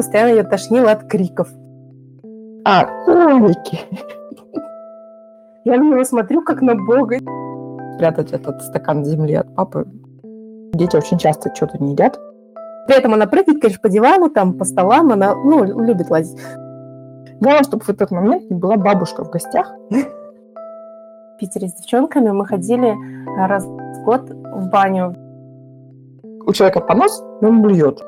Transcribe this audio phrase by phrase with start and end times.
[0.00, 1.46] постоянно ее тошнило от криков.
[2.64, 3.80] А, кролики.
[5.66, 7.18] Я на него смотрю, как на бога.
[7.96, 9.86] Спрятать этот стакан земли от папы.
[10.72, 12.18] Дети очень часто что-то не едят.
[12.86, 16.40] При этом она прыгает, конечно, по дивану, там, по столам, она, ну, любит лазить.
[17.38, 19.70] Главное, чтобы в этот момент не была бабушка в гостях.
[19.90, 22.96] В Питере с девчонками мы ходили
[23.36, 25.14] раз в год в баню.
[26.46, 28.02] У человека понос, но он блюет.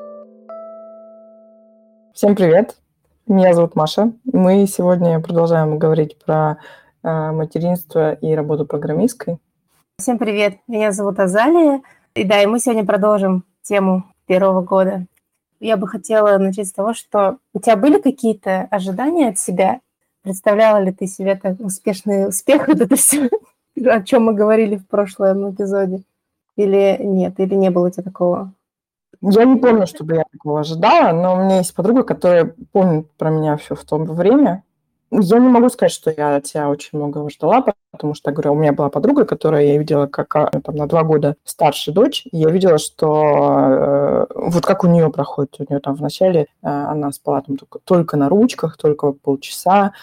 [2.13, 2.77] Всем привет!
[3.25, 4.13] Меня зовут Маша.
[4.23, 6.59] Мы сегодня продолжаем говорить про
[7.01, 9.39] э, материнство и работу программисткой.
[9.97, 10.59] Всем привет!
[10.67, 11.81] Меня зовут Азалия.
[12.13, 15.07] И да, и мы сегодня продолжим тему первого года.
[15.59, 19.81] Я бы хотела начать с того, что у тебя были какие-то ожидания от себя?
[20.21, 23.27] Представляла ли ты себе так успешный успех, вот это все,
[23.87, 26.03] о чем мы говорили в прошлом эпизоде?
[26.57, 28.53] Или нет, или не было у тебя такого?
[29.21, 33.29] Я не помню, чтобы я такого ожидала, но у меня есть подруга, которая помнит про
[33.29, 34.63] меня все в то время.
[35.11, 38.55] Я не могу сказать, что я от тебя очень много ждала, потому что, говорю, у
[38.55, 42.49] меня была подруга, которая я видела как там, на два года старше дочь, и я
[42.49, 47.41] видела, что э, вот как у нее проходит, у нее там вначале э, она спала
[47.41, 49.93] там только, только на ручках, только полчаса,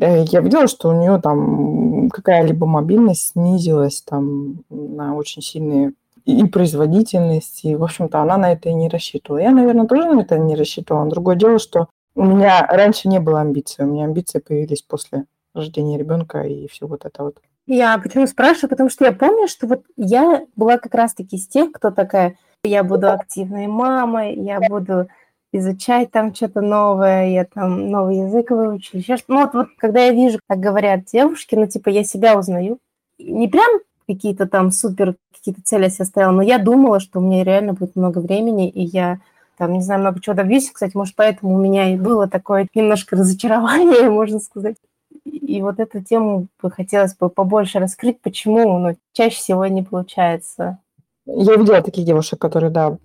[0.00, 5.92] э, я видела, что у нее там какая-либо мобильность снизилась там на очень сильные
[6.26, 9.38] и производительность, и, в общем-то, она на это и не рассчитывала.
[9.38, 11.08] Я, наверное, тоже на это не рассчитывала.
[11.08, 13.84] Другое дело, что у меня раньше не было амбиций.
[13.84, 17.38] У меня амбиции появились после рождения ребенка и все вот это вот.
[17.66, 18.70] Я почему спрашиваю?
[18.70, 22.82] Потому что я помню, что вот я была как раз-таки из тех, кто такая, я
[22.82, 25.08] буду активной мамой, я буду
[25.52, 29.16] изучать там что-то новое, я там новый язык выучу, еще.
[29.28, 32.78] Ну вот, вот когда я вижу, как говорят девушки, ну типа я себя узнаю,
[33.18, 37.22] не прям какие-то там супер какие-то цели я себе ставила, но я думала, что у
[37.22, 39.20] меня реально будет много времени, и я
[39.56, 40.70] там, не знаю, много чего добьюсь.
[40.70, 44.76] Кстати, может, поэтому у меня и было такое немножко разочарование, можно сказать.
[45.24, 50.78] И вот эту тему бы хотелось бы побольше раскрыть, почему, но чаще всего не получается.
[51.26, 52.96] Я видела таких девушек, которые, да,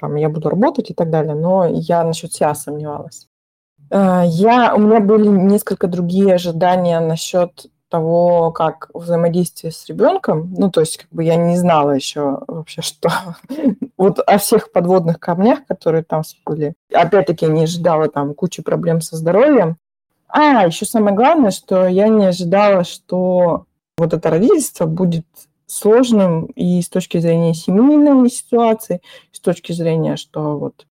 [0.00, 3.28] там, я буду работать и так далее, но я насчет себя сомневалась.
[3.90, 10.70] Э, я, у меня были несколько другие ожидания насчет того, как взаимодействие с ребенком, ну,
[10.70, 13.10] то есть, как бы я не знала еще вообще, что
[13.96, 16.74] вот о всех подводных камнях, которые там всплыли.
[16.92, 19.76] Опять-таки, не ожидала там кучу проблем со здоровьем.
[20.28, 23.64] А, еще самое главное, что я не ожидала, что
[23.96, 25.24] вот это родительство будет
[25.66, 29.00] сложным и с точки зрения семейной ситуации,
[29.32, 30.86] с точки зрения, что вот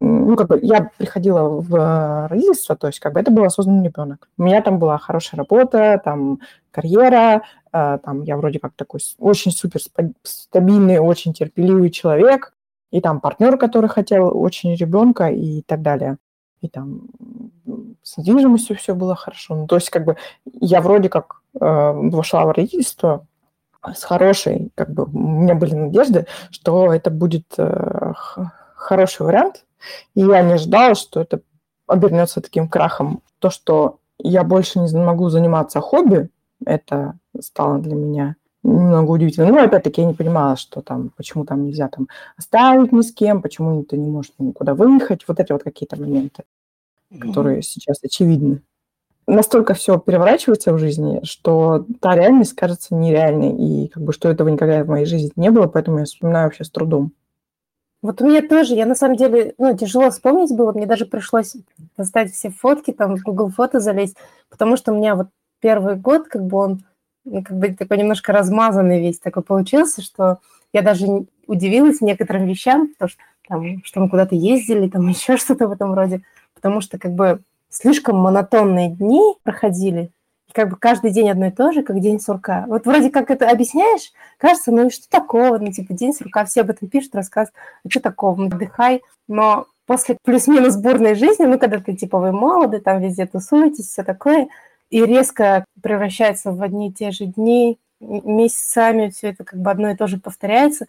[0.00, 3.84] ну, как бы я приходила в э, родительство, то есть как бы это был осознанный
[3.84, 4.28] ребенок.
[4.38, 6.40] У меня там была хорошая работа, там
[6.70, 9.80] карьера, э, там я вроде как такой очень супер
[10.22, 12.54] стабильный, очень терпеливый человек,
[12.90, 16.16] и там партнер, который хотел очень ребенка и так далее.
[16.62, 17.02] И там
[18.02, 19.54] с недвижимостью все было хорошо.
[19.54, 23.26] Ну, то есть как бы я вроде как э, вошла в родительство
[23.94, 28.12] с хорошей, как бы у меня были надежды, что это будет э,
[28.74, 29.64] хороший вариант,
[30.14, 31.40] и я не ждала, что это
[31.86, 33.22] обернется таким крахом.
[33.38, 36.30] То, что я больше не могу заниматься хобби,
[36.64, 39.48] это стало для меня немного удивительно.
[39.48, 43.42] Ну, опять-таки, я не понимала, что там, почему там нельзя там оставить ни с кем,
[43.42, 45.24] почему ты не можешь никуда выехать.
[45.26, 46.44] Вот эти вот какие-то моменты,
[47.18, 48.62] которые сейчас очевидны.
[49.26, 54.48] Настолько все переворачивается в жизни, что та реальность кажется нереальной, и как бы что этого
[54.48, 57.12] никогда в моей жизни не было, поэтому я вспоминаю вообще с трудом.
[58.02, 61.54] Вот у меня тоже, я на самом деле, ну, тяжело вспомнить было, мне даже пришлось
[61.96, 64.16] поставить все фотки, там, в Google фото залезть,
[64.48, 65.28] потому что у меня вот
[65.60, 66.84] первый год, как бы он,
[67.24, 70.38] ну, как бы такой немножко размазанный весь такой получился, что
[70.72, 71.06] я даже
[71.46, 75.92] удивилась некоторым вещам, потому что, там, что мы куда-то ездили, там еще что-то в этом
[75.92, 76.22] роде,
[76.54, 80.10] потому что как бы слишком монотонные дни проходили,
[80.52, 82.64] как бы каждый день одно и то же, как день сурка.
[82.68, 86.62] Вот вроде как это объясняешь, кажется, ну и что такого, ну типа день сурка, все
[86.62, 91.58] об этом пишут, рассказывают, а что такого, ну, отдыхай, но после плюс-минус бурной жизни, ну
[91.58, 94.48] когда ты типа вы молоды, там везде тусуетесь, все такое,
[94.90, 99.90] и резко превращается в одни и те же дни, месяцами все это как бы одно
[99.90, 100.86] и то же повторяется,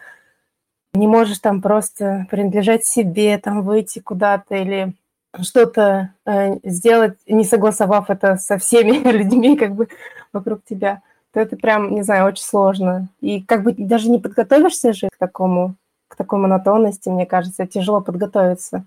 [0.94, 4.94] не можешь там просто принадлежать себе, там выйти куда-то или
[5.40, 9.88] что-то э, сделать, не согласовав это со всеми людьми как бы
[10.34, 11.02] вокруг тебя,
[11.34, 13.08] то это прям, не знаю, очень сложно.
[13.22, 15.76] И как бы даже не подготовишься же к такому,
[16.08, 18.86] к такой монотонности, мне кажется, тяжело подготовиться.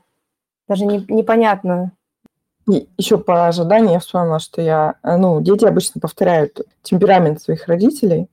[0.68, 1.92] Даже не, непонятно.
[2.70, 7.66] И еще по ожиданию я вспомнила, что я, э, ну, дети обычно повторяют темперамент своих
[7.68, 8.28] родителей,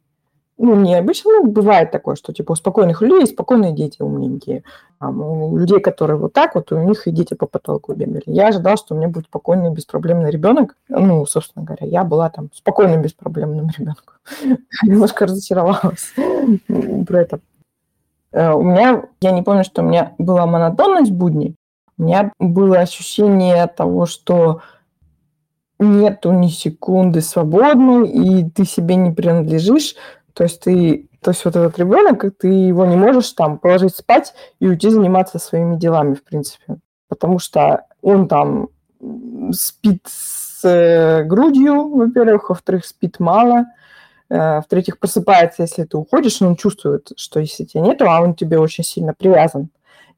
[0.62, 4.64] ну, необычно, ну, бывает такое, что, типа, у спокойных людей спокойные дети умненькие.
[5.00, 8.22] А у людей, которые вот так вот, у них и дети по потолку бегали.
[8.28, 10.78] Я ожидала, что у меня будет спокойный, беспроблемный ребенок.
[10.88, 14.18] Ну, собственно говоря, я была там спокойным, беспроблемным ребенком.
[14.84, 16.14] Немножко разочаровалась
[17.08, 17.40] про это.
[18.32, 21.56] Э, у меня, я не помню, что у меня была монотонность будней.
[21.98, 24.62] У меня было ощущение того, что
[25.80, 29.96] нету ни секунды свободной, и ты себе не принадлежишь.
[30.34, 34.34] То есть ты, то есть вот этот ребенок, ты его не можешь там положить спать
[34.60, 36.78] и уйти заниматься своими делами, в принципе.
[37.08, 38.70] Потому что он там
[39.52, 43.66] спит с э, грудью, во-первых, во-вторых, спит мало,
[44.30, 48.60] э, в-третьих, просыпается, если ты уходишь, он чувствует, что если тебя нету, а он тебе
[48.60, 49.70] очень сильно привязан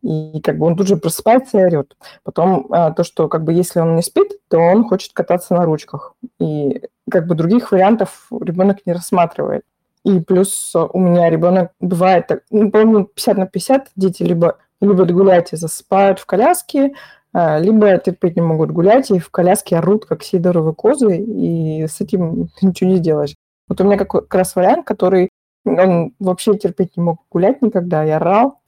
[0.03, 1.95] и как бы он тут же просыпается и орет.
[2.23, 5.63] Потом а, то, что как бы если он не спит, то он хочет кататься на
[5.63, 6.13] ручках.
[6.39, 9.63] И как бы других вариантов ребенок не рассматривает.
[10.03, 15.53] И плюс у меня ребенок бывает, ну, по-моему, 50 на 50 дети либо либо гулять
[15.53, 16.93] и засыпают в коляске,
[17.31, 22.01] а, либо терпеть не могут гулять и в коляске орут, как сидоровые козы, и с
[22.01, 23.35] этим ничего не сделаешь.
[23.67, 25.29] Вот у меня как раз вариант, который
[25.65, 28.59] он вообще терпеть не мог гулять никогда, я орал,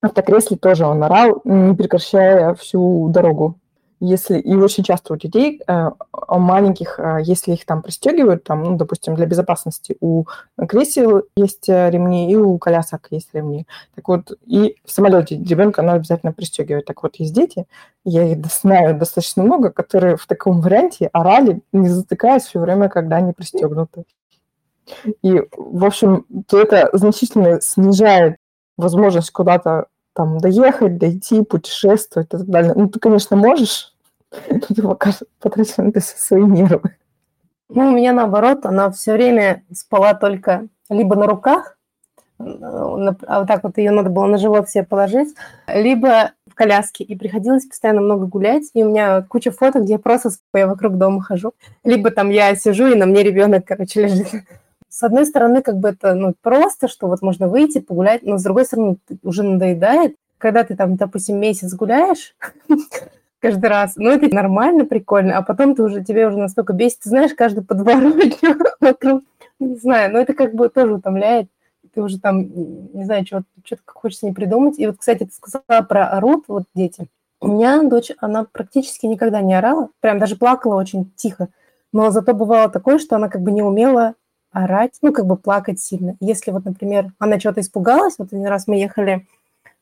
[0.00, 3.58] автокресле тоже он орал, не прекращая всю дорогу.
[3.98, 5.90] Если, и очень часто у детей, э,
[6.28, 10.24] маленьких, э, если их там пристегивают, там, ну, допустим, для безопасности, у
[10.68, 13.66] кресел есть э, ремни, и у колясок есть ремни.
[13.94, 16.84] Так вот, и в самолете ребенка надо обязательно пристегивать.
[16.84, 17.66] Так вот, есть дети,
[18.04, 23.16] я их знаю достаточно много, которые в таком варианте орали, не затыкаясь все время, когда
[23.16, 24.04] они пристегнуты.
[25.22, 28.36] И, в общем, то это значительно снижает
[28.76, 32.72] возможность куда-то там доехать, дойти, путешествовать и так далее.
[32.74, 33.94] Ну, ты, конечно, можешь,
[34.50, 35.10] но ты пока
[35.40, 36.96] потратишь на это свои нервы.
[37.68, 41.76] Ну, у меня наоборот, она все время спала только либо на руках,
[42.38, 45.34] а вот так вот ее надо было на живот себе положить,
[45.66, 49.98] либо в коляске, и приходилось постоянно много гулять, и у меня куча фото, где я
[49.98, 51.52] просто я вокруг дома хожу,
[51.84, 54.28] либо там я сижу, и на мне ребенок, короче, лежит
[54.96, 58.42] с одной стороны, как бы это ну, просто, что вот можно выйти, погулять, но с
[58.42, 60.16] другой стороны, уже надоедает.
[60.38, 62.34] Когда ты там, допустим, месяц гуляешь,
[63.38, 63.96] каждый раз.
[63.96, 67.62] Ну, это нормально, прикольно, а потом ты уже, тебе уже настолько бесит, ты знаешь, каждый
[67.62, 69.22] подворотню вокруг,
[69.58, 71.50] не знаю, но это как бы тоже утомляет,
[71.92, 72.48] ты уже там,
[72.94, 74.78] не знаю, что-то что хочется не придумать.
[74.78, 77.08] И вот, кстати, ты сказала про орут, вот дети.
[77.42, 81.48] У меня дочь, она практически никогда не орала, прям даже плакала очень тихо,
[81.92, 84.14] но зато бывало такое, что она как бы не умела
[84.56, 86.16] орать, ну, как бы плакать сильно.
[86.20, 89.26] Если вот, например, она чего-то испугалась, вот один раз мы ехали,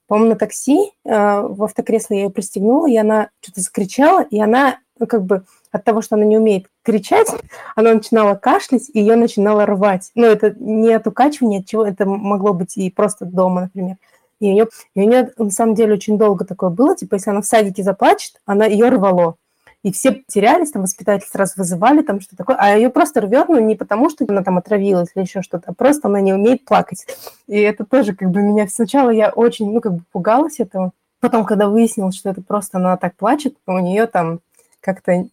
[0.09, 4.79] по-моему, на такси, э, в автокресло я ее пристегнула, и она что-то закричала, и она,
[4.99, 7.29] ну, как бы от того, что она не умеет кричать,
[7.77, 10.11] она начинала кашлять, и ее начинала рвать.
[10.17, 13.97] Ну, это не от укачивания, от чего, это могло быть и просто дома, например.
[14.41, 17.31] И у нее, и у нее на самом деле очень долго такое было, типа, если
[17.31, 19.37] она в садике заплачет, она ее рвало
[19.85, 23.61] и все терялись, там воспитатели сразу вызывали, там что такое, а ее просто рвет, ну,
[23.61, 27.07] не потому, что она там отравилась или еще что-то, а просто она не умеет плакать.
[27.47, 28.67] И это тоже как бы меня...
[28.67, 30.93] Сначала я очень, ну, как бы пугалась этого.
[31.21, 34.41] Потом, когда выяснилось, что это просто она так плачет, у нее там
[34.81, 35.27] как-то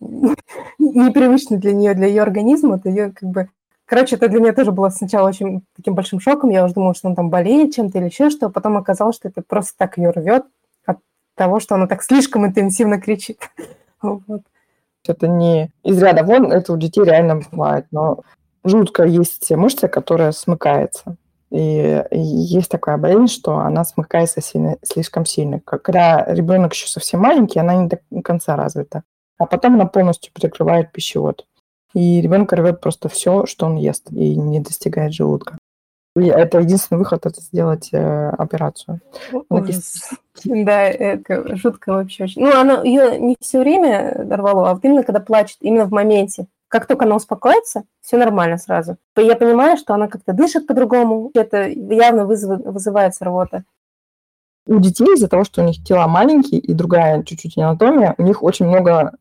[0.80, 3.50] непривычно для нее, для ее организма, то ее как бы...
[3.86, 6.50] Короче, это для меня тоже было сначала очень таким большим шоком.
[6.50, 9.30] Я уже думала, что он там болеет чем-то или еще что, а потом оказалось, что
[9.30, 10.46] это просто так ее рвет
[10.86, 11.00] от
[11.36, 13.40] того, что она так слишком интенсивно кричит.
[14.02, 14.42] Вот.
[15.08, 18.22] Это не из ряда вон, это у детей реально бывает, но
[18.64, 21.18] жутко есть мышца, которая смыкается.
[21.50, 25.60] И, есть такая болезнь, что она смыкается сильно, слишком сильно.
[25.60, 29.04] Когда ребенок еще совсем маленький, она не до конца развита.
[29.38, 31.46] А потом она полностью перекрывает пищевод.
[31.94, 35.58] И ребенок рвет просто все, что он ест, и не достигает желудка.
[36.16, 39.00] Это единственный выход это сделать э, операцию.
[40.46, 42.42] Да, это жутко вообще очень.
[42.42, 46.48] Ну, она ее не все время рвало, а вот именно когда плачет, именно в моменте.
[46.70, 48.98] Как только она успокоится, все нормально сразу.
[49.18, 53.66] Я понимаю, что она как-то дышит по-другому, это явно вызывает, вызывает рвота.
[54.66, 58.42] У детей из-за того, что у них тела маленькие и другая чуть-чуть анатомия, у них
[58.42, 59.12] очень много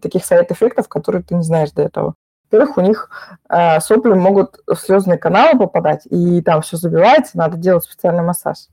[0.00, 2.14] таких сайт-эффектов, которые ты не знаешь до этого.
[2.50, 3.10] Во-первых, у них
[3.48, 8.68] э, сопли могут в слезные каналы попадать, и там все забивается, надо делать специальный массаж.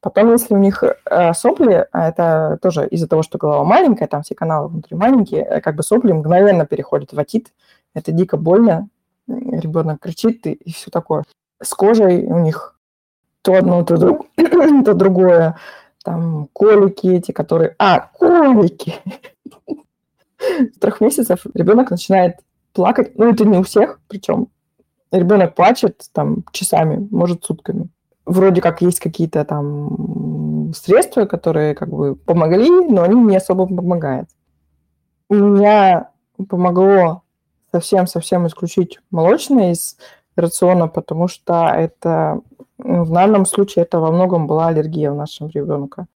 [0.00, 4.22] Потом, если у них э, сопли, а это тоже из-за того, что голова маленькая, там
[4.22, 7.52] все каналы внутри маленькие, э, как бы сопли мгновенно переходят в отит.
[7.94, 8.88] Это дико больно,
[9.26, 11.24] ребенок кричит и, и все такое.
[11.60, 12.78] С кожей у них
[13.42, 15.56] то одно, то, друг, то другое.
[16.04, 17.74] Там колики эти, которые...
[17.78, 18.94] А, колики!
[20.38, 22.36] С трех месяцев ребенок начинает
[22.72, 23.16] плакать.
[23.18, 24.48] Ну, это не у всех, причем
[25.10, 27.88] ребенок плачет там часами, может сутками.
[28.26, 34.28] Вроде как есть какие-то там средства, которые как бы помогли, но они не особо помогают.
[35.30, 36.10] У меня
[36.48, 37.22] помогло
[37.72, 39.96] совсем-совсем исключить молочное из
[40.36, 42.40] рациона, потому что это
[42.78, 46.06] ну, в данном случае это во многом была аллергия у нашего ребенка.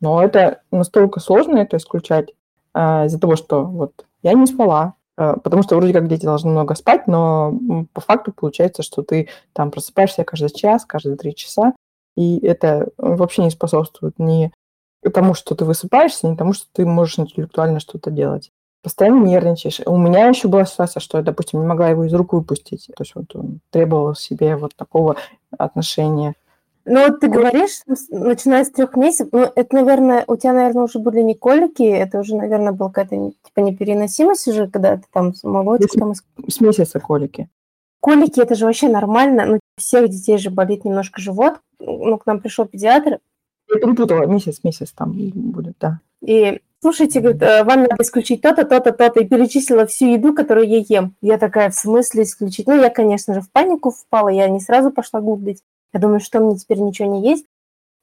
[0.00, 2.30] Но это настолько сложно это исключать
[2.74, 6.74] э, из-за того, что вот я не спала, потому что вроде как дети должны много
[6.74, 7.58] спать, но
[7.92, 11.74] по факту получается, что ты там просыпаешься каждый час, каждые три часа,
[12.16, 14.52] и это вообще не способствует ни
[15.14, 18.50] тому, что ты высыпаешься, ни тому, что ты можешь интеллектуально что-то делать
[18.86, 19.80] постоянно нервничаешь.
[19.84, 22.86] У меня еще была ситуация, что я, допустим, не могла его из рук выпустить.
[22.96, 25.16] То есть вот он требовал себе вот такого
[25.58, 26.36] отношения.
[26.88, 31.00] Ну, вот ты говоришь, начиная с трех месяцев, ну, это, наверное, у тебя, наверное, уже
[31.00, 35.90] были не колики, это уже, наверное, была какая-то типа непереносимость уже, когда ты там молочек
[35.98, 36.14] там...
[36.14, 37.48] С месяца колики.
[37.98, 41.54] Колики, это же вообще нормально, ну, у всех детей же болит немножко живот.
[41.80, 43.18] Ну, к нам пришел педиатр.
[43.68, 45.98] Я перепутала, месяц, месяц там будет, да.
[46.24, 50.68] И слушайте, говорит, э, вам надо исключить то-то, то-то, то-то, и перечислила всю еду, которую
[50.68, 51.16] я ем.
[51.20, 52.68] Я такая, в смысле исключить?
[52.68, 55.64] Ну, я, конечно же, в панику впала, я не сразу пошла гуглить.
[55.96, 57.46] Я думаю, что мне теперь ничего не есть.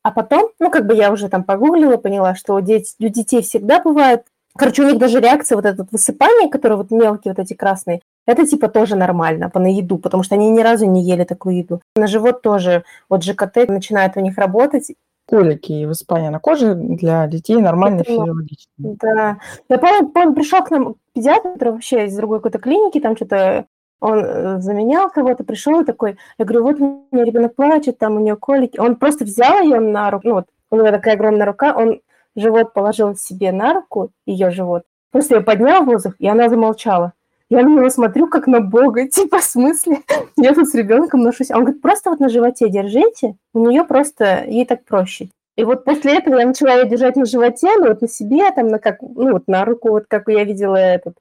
[0.01, 3.43] А потом, ну, как бы я уже там погуглила, поняла, что у, деть, у детей
[3.43, 4.25] всегда бывает.
[4.57, 8.47] Короче, у них даже реакция вот это высыпание, которое вот мелкие вот эти красные, это
[8.47, 11.81] типа тоже нормально по на еду, потому что они ни разу не ели такую еду.
[11.95, 14.91] На живот тоже вот ЖКТ начинает у них работать,
[15.27, 18.95] колики и высыпание на коже для детей нормально это, физиологично.
[19.01, 19.37] Да.
[19.69, 23.67] Я помню, помню, пришел к нам педиатр вообще из другой какой-то клиники, там что-то
[24.03, 28.19] он э, заменял кого-то, пришел такой, я говорю, вот у меня ребенок плачет, там у
[28.19, 28.77] нее колики.
[28.77, 32.01] Он просто взял ее на руку, ну вот у него такая огромная рука, он
[32.35, 37.13] живот положил себе на руку, ее живот, просто ее поднял в воздух, и она замолчала.
[37.49, 39.99] Я на него смотрю, как на бога, типа, в смысле?
[40.35, 41.51] Я тут с ребенком ношусь.
[41.51, 45.29] Он говорит, просто вот на животе держите, у нее просто, ей так проще.
[45.55, 48.67] И вот после этого я начала ее держать на животе, ну вот на себе, там,
[48.67, 51.15] на как, ну вот на руку, вот как я видела этот,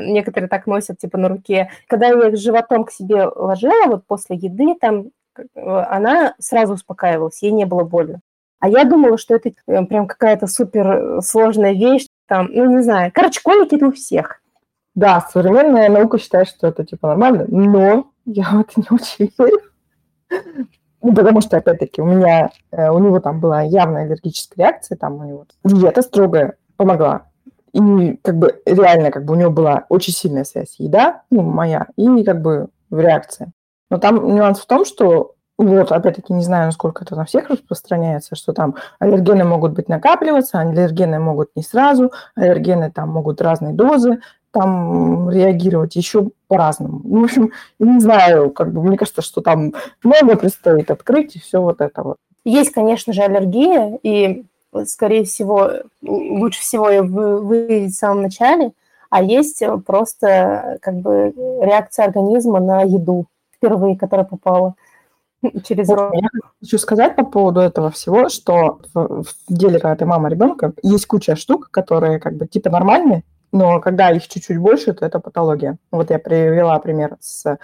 [0.00, 1.70] некоторые так носят, типа, на руке.
[1.86, 5.10] Когда я их животом к себе ложила, вот после еды, там,
[5.54, 8.20] она сразу успокаивалась, ей не было больно.
[8.60, 13.12] А я думала, что это э, прям какая-то супер сложная вещь, там, ну, не знаю.
[13.14, 14.40] Короче, колики это у всех.
[14.94, 19.60] Да, современная наука считает, что это типа нормально, но я в это не очень верю.
[21.00, 25.14] Ну, потому что, опять-таки, у меня, э, у него там была явная аллергическая реакция, там
[25.20, 27.27] у него диета строгая помогла.
[27.78, 31.86] И как бы реально, как бы у него была очень сильная связь еда, ну, моя,
[31.96, 33.52] и как бы реакция.
[33.90, 38.36] Но там нюанс в том, что вот, опять-таки, не знаю, насколько это на всех распространяется,
[38.36, 44.20] что там аллергены могут быть накапливаться, аллергены могут не сразу, аллергены там могут разные дозы,
[44.52, 47.00] там реагировать еще по-разному.
[47.02, 51.40] Ну, в общем, не знаю, как бы мне кажется, что там много предстоит открыть и
[51.40, 52.16] все вот это вот.
[52.44, 54.46] Есть, конечно же, аллергия, и,
[54.84, 55.70] скорее всего,
[56.02, 58.72] лучше всего ее выявить в самом начале,
[59.10, 64.74] а есть просто как бы реакция организма на еду впервые, которая попала
[65.64, 66.12] через рот.
[66.14, 66.28] Я
[66.60, 71.06] хочу сказать по поводу этого всего, что в, в деле, когда ты мама ребенка, есть
[71.06, 75.78] куча штук, которые как бы типа нормальные, но когда их чуть-чуть больше, то это патология.
[75.90, 77.58] Вот я привела пример с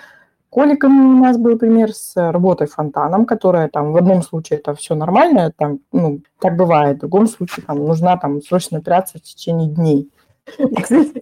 [0.54, 4.94] коликами, у нас был пример с работой фонтаном, которая там в одном случае это все
[4.94, 9.68] нормально, там, ну, так бывает, в другом случае там нужна там срочная операция в течение
[9.68, 10.08] дней.
[10.46, 11.18] Кстати,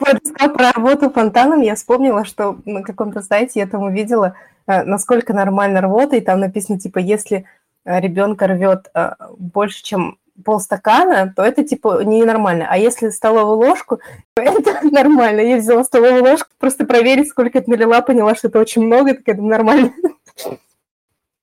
[0.55, 4.35] про работу фонтаном, я вспомнила, что на каком-то сайте я там увидела,
[4.67, 7.47] э, насколько нормально рвота, и там написано, типа, если
[7.85, 12.67] э, ребенка рвет э, больше, чем полстакана, то это типа ненормально.
[12.69, 14.01] А если столовую ложку,
[14.35, 15.41] то это нормально.
[15.41, 19.29] Я взяла столовую ложку, просто проверить, сколько это налила, поняла, что это очень много, так
[19.29, 19.93] это нормально.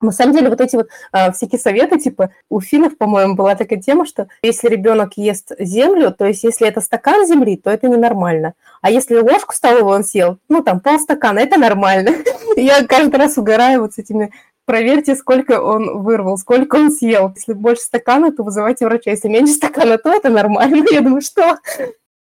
[0.01, 3.81] На самом деле, вот эти вот а, всякие советы, типа у финнов, по-моему, была такая
[3.81, 8.53] тема, что если ребенок ест землю, то есть если это стакан земли, то это ненормально.
[8.81, 12.11] А если ложку столовую он съел, ну там полстакана, это нормально.
[12.55, 14.31] Я каждый раз угораю вот с этими
[14.69, 17.33] проверьте, сколько он вырвал, сколько он съел.
[17.35, 19.09] Если больше стакана, то вызывайте врача.
[19.09, 20.85] Если меньше стакана, то это нормально.
[20.91, 21.57] Я думаю, что...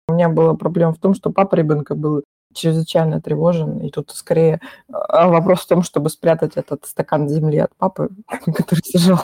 [0.06, 2.22] У меня была проблема в том, что папа ребенка был
[2.54, 3.78] чрезвычайно тревожен.
[3.78, 4.60] И тут скорее
[4.92, 8.10] а, вопрос в том, чтобы спрятать этот стакан земли от папы,
[8.46, 9.18] который сижу.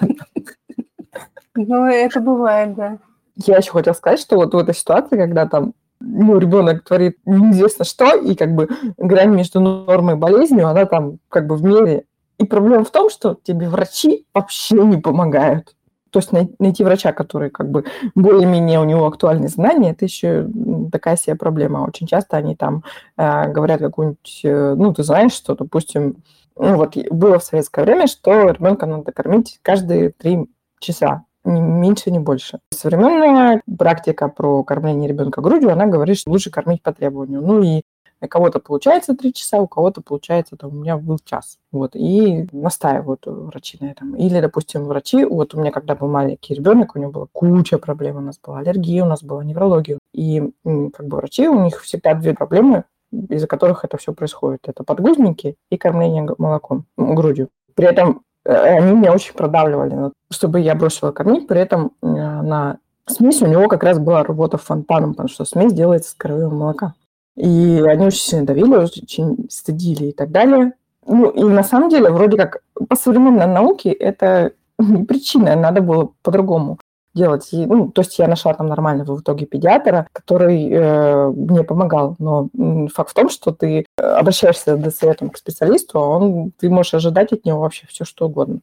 [1.55, 2.99] Ну, это бывает, да.
[3.37, 7.85] Я еще хотела сказать, что вот в этой ситуации, когда там ну, ребенок творит неизвестно
[7.85, 12.05] что, и как бы грань между нормой и болезнью, она там как бы в мере
[12.39, 15.75] и проблема в том, что тебе врачи вообще не помогают.
[16.11, 20.49] То есть найти врача, который как бы более-менее у него актуальные знания, это еще
[20.91, 21.85] такая себе проблема.
[21.87, 22.85] Очень часто они там
[23.19, 26.23] э, говорят какую-нибудь, э, ну, ты знаешь, что, допустим,
[26.59, 30.47] Ну вот было в советское время, что ребенка надо кормить каждые три
[30.79, 32.61] часа, ни меньше, ни больше.
[32.73, 37.43] Современная практика про кормление ребенка грудью, она говорит, что лучше кормить по требованию.
[37.43, 37.83] Ну и
[38.21, 41.59] у кого-то получается три часа, у кого-то получается, там, у меня был час.
[41.73, 44.17] Вот, и настаивают врачи на этом.
[44.17, 48.17] Или, допустим, врачи, вот у меня, когда был маленький ребенок, у него была куча проблем,
[48.17, 49.99] у нас была аллергия, у нас была неврология.
[50.13, 54.61] И как бы врачи, у них всегда две проблемы, из-за которых это все происходит.
[54.67, 57.49] Это подгузники и кормление молоком, грудью.
[57.75, 61.47] При этом э, они меня очень продавливали, чтобы я бросила кормить.
[61.47, 65.73] При этом э, на смесь у него как раз была работа фонтаном, потому что смесь
[65.73, 66.95] делается с коровьего молока.
[67.37, 70.73] И они очень сильно давили, очень стыдили и так далее.
[71.07, 76.79] Ну, и на самом деле, вроде как, по современной науке это причина, надо было по-другому
[77.15, 77.49] делать.
[77.53, 82.15] И, ну, то есть я нашла там нормального в итоге педиатра, который э, мне помогал.
[82.19, 82.49] Но
[82.95, 87.33] факт в том, что ты обращаешься за советом к специалисту, а он, ты можешь ожидать
[87.33, 88.61] от него вообще все, что угодно.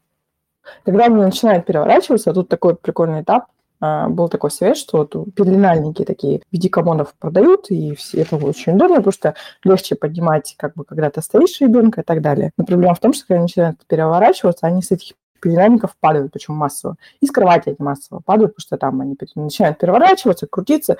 [0.85, 3.45] Когда он начинает переворачиваться, тут такой прикольный этап,
[4.09, 8.73] был такой совет, что вот пеленальники такие в виде комодов продают, и все это очень
[8.73, 12.51] удобно, потому что легче поднимать, как бы, когда ты стоишь ребенка и так далее.
[12.57, 16.55] Но проблема в том, что когда они начинают переворачиваться, они с этих пеленальников падают, причем
[16.55, 16.95] массово.
[17.19, 20.97] И с кровати они массово падают, потому что там они начинают переворачиваться, крутиться,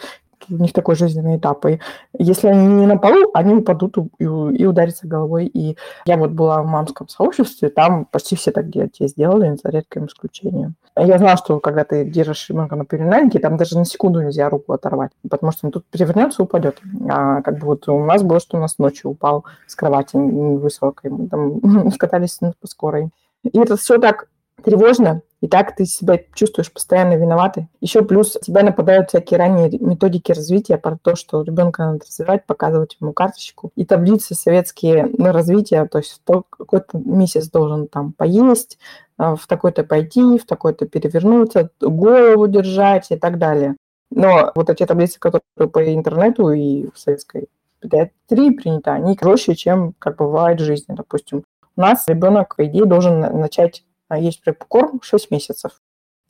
[0.50, 1.65] у них такой жизненный этап.
[1.65, 1.79] И
[2.17, 5.45] если они не на полу, они упадут и, и ударятся головой.
[5.45, 10.05] И я вот была в мамском сообществе, там почти все так дети сделали, за редким
[10.05, 10.75] исключением.
[10.95, 14.73] Я знала, что когда ты держишь ребенка на перинальнике, там даже на секунду нельзя руку
[14.73, 16.79] оторвать, потому что он тут перевернется и упадет.
[17.09, 21.09] А как бы вот у нас было, что у нас ночью упал с кровати высокой,
[21.09, 23.09] мы там скатались по скорой.
[23.43, 24.27] И это все так
[24.62, 27.67] тревожно, и так ты себя чувствуешь постоянно виноватой.
[27.81, 32.95] Еще плюс тебя нападают всякие ранние методики развития про то, что ребенка надо развивать, показывать
[33.01, 33.72] ему карточку.
[33.75, 38.77] И таблицы советские на развитие, то есть какой-то месяц должен там поесть,
[39.17, 43.75] а, в такой-то пойти, в такой-то перевернуться, голову держать и так далее.
[44.12, 49.93] Но вот эти таблицы, которые по интернету и в советской педиатрии приняты, они проще, чем
[49.99, 50.95] как бывает в жизни.
[50.95, 51.43] Допустим,
[51.75, 53.84] у нас ребенок, по идее, должен начать
[54.17, 55.82] есть препкорм 6 месяцев.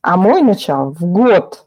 [0.01, 1.65] А мой начал в год.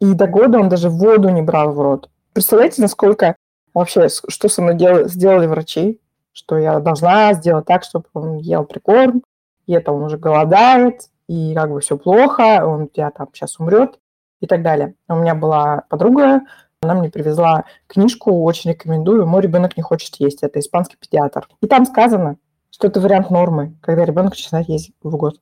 [0.00, 2.10] И до года он даже воду не брал в рот.
[2.32, 3.36] Представляете, насколько
[3.74, 6.00] вообще, что со мной дел, сделали врачи,
[6.32, 9.22] что я должна сделать так, чтобы он ел прикорм,
[9.66, 13.58] и это он уже голодает, и как бы все плохо, он у тебя там сейчас
[13.58, 13.98] умрет
[14.40, 14.94] и так далее.
[15.08, 16.42] У меня была подруга,
[16.82, 20.42] она мне привезла книжку, очень рекомендую, «Мой ребенок не хочет есть».
[20.42, 21.48] Это испанский педиатр.
[21.62, 22.36] И там сказано,
[22.70, 25.40] что это вариант нормы, когда ребенок начинает есть в год.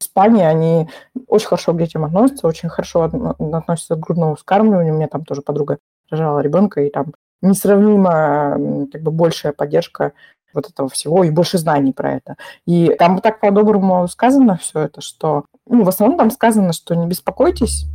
[0.00, 0.88] Испании они
[1.28, 4.94] очень хорошо к детям относятся, очень хорошо относятся к грудному вскармливанию.
[4.94, 5.78] У меня там тоже подруга
[6.10, 10.12] рожала ребенка, и там несравнимо как бы большая поддержка
[10.52, 12.36] вот этого всего и больше знаний про это.
[12.66, 17.06] И там так по-доброму сказано все это, что ну, в основном там сказано, что не
[17.06, 17.86] беспокойтесь,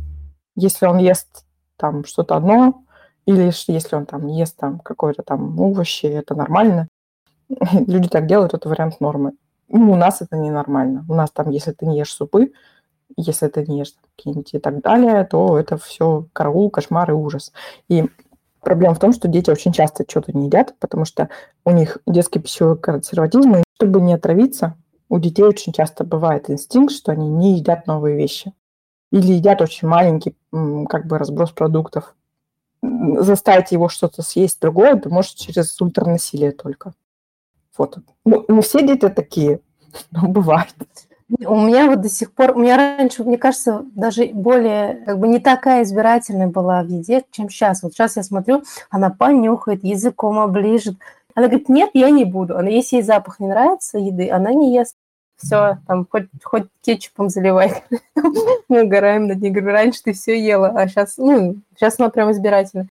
[0.56, 1.44] если он ест
[1.76, 2.84] там что-то одно,
[3.26, 6.88] или если он там ест там какое-то там овощи, это нормально.
[7.72, 9.32] люди так делают, это вариант нормы.
[9.72, 11.04] Ну, у нас это ненормально.
[11.08, 12.52] У нас там, если ты не ешь супы,
[13.16, 17.52] если ты не ешь какие-нибудь и так далее, то это все караул, кошмар и ужас.
[17.88, 18.10] И
[18.60, 21.28] проблема в том, что дети очень часто что-то не едят, потому что
[21.64, 24.76] у них детский пищевой консерватизм, и чтобы не отравиться,
[25.08, 28.52] у детей очень часто бывает инстинкт, что они не едят новые вещи.
[29.12, 30.36] Или едят очень маленький
[30.88, 32.14] как бы разброс продуктов.
[32.82, 36.92] Заставить его что-то съесть другое, ты можешь через ультранасилие только.
[37.80, 37.96] Вот.
[38.26, 39.60] Ну, не все дети такие,
[40.10, 40.74] но бывает.
[41.46, 45.28] У меня вот до сих пор, у меня раньше, мне кажется, даже более, как бы
[45.28, 47.82] не такая избирательная была в еде, чем сейчас.
[47.82, 50.96] Вот сейчас я смотрю, она понюхает, языком оближет.
[51.34, 52.58] Она говорит, нет, я не буду.
[52.58, 54.96] Она, если ей запах не нравится еды, она не ест.
[55.38, 57.82] Все, там, хоть, хоть кетчупом заливай.
[58.68, 59.50] Мы угораем над ней.
[59.50, 62.88] Говорю, раньше ты все ела, а сейчас, ну, сейчас она прям избирательная.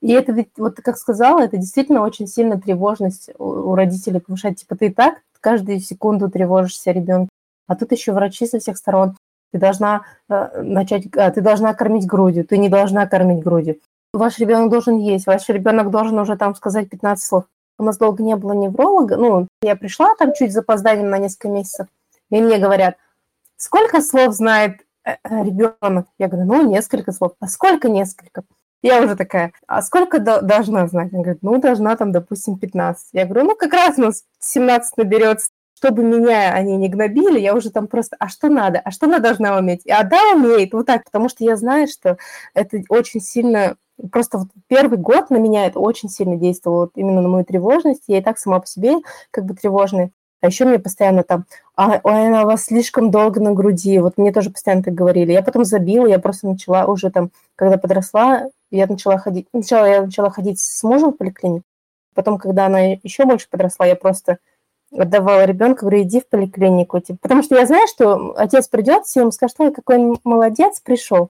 [0.00, 4.56] И это ведь, вот как сказала, это действительно очень сильно тревожность у родителей повышает.
[4.56, 7.30] Типа ты и так каждую секунду тревожишься ребенка,
[7.66, 9.16] а тут еще врачи со всех сторон.
[9.52, 13.80] Ты должна э, начать, а, ты должна кормить грудью, ты не должна кормить грудью.
[14.12, 17.44] Ваш ребенок должен есть, ваш ребенок должен уже там сказать 15 слов.
[17.78, 19.16] У нас долго не было невролога.
[19.16, 21.86] Ну, я пришла там чуть с запозданием на несколько месяцев,
[22.30, 22.96] и мне говорят,
[23.56, 26.06] сколько слов знает э, э, ребенок?
[26.18, 27.32] Я говорю, ну, несколько слов.
[27.40, 28.42] А сколько несколько?
[28.82, 31.12] Я уже такая, а сколько до- должна знать?
[31.12, 33.08] Она говорит, ну, должна там, допустим, 15.
[33.12, 35.50] Я говорю, ну, как раз у нас 17 наберется.
[35.76, 38.80] Чтобы меня они не гнобили, я уже там просто, а что надо?
[38.84, 39.86] А что она должна уметь?
[39.86, 42.18] А да, умеет, вот так, потому что я знаю, что
[42.54, 43.76] это очень сильно
[44.12, 48.04] просто вот первый год на меня это очень сильно действовало, вот именно на мою тревожность.
[48.06, 48.96] Я и так сама по себе
[49.30, 50.10] как бы тревожная.
[50.40, 51.44] А еще мне постоянно там,
[51.76, 53.98] а, ой, она у вас слишком долго на груди.
[53.98, 55.32] Вот мне тоже постоянно так говорили.
[55.32, 59.48] Я потом забила, я просто начала уже там, когда подросла, я начала ходить.
[59.50, 61.64] Сначала я начала ходить с мужем в поликлинику.
[62.14, 64.38] Потом, когда она еще больше подросла, я просто
[64.92, 67.00] отдавала ребенка, говорю, иди в поликлинику.
[67.00, 70.80] Типа, потому что я знаю, что отец придет, все ему скажет, ой, какой он молодец,
[70.80, 71.28] пришел.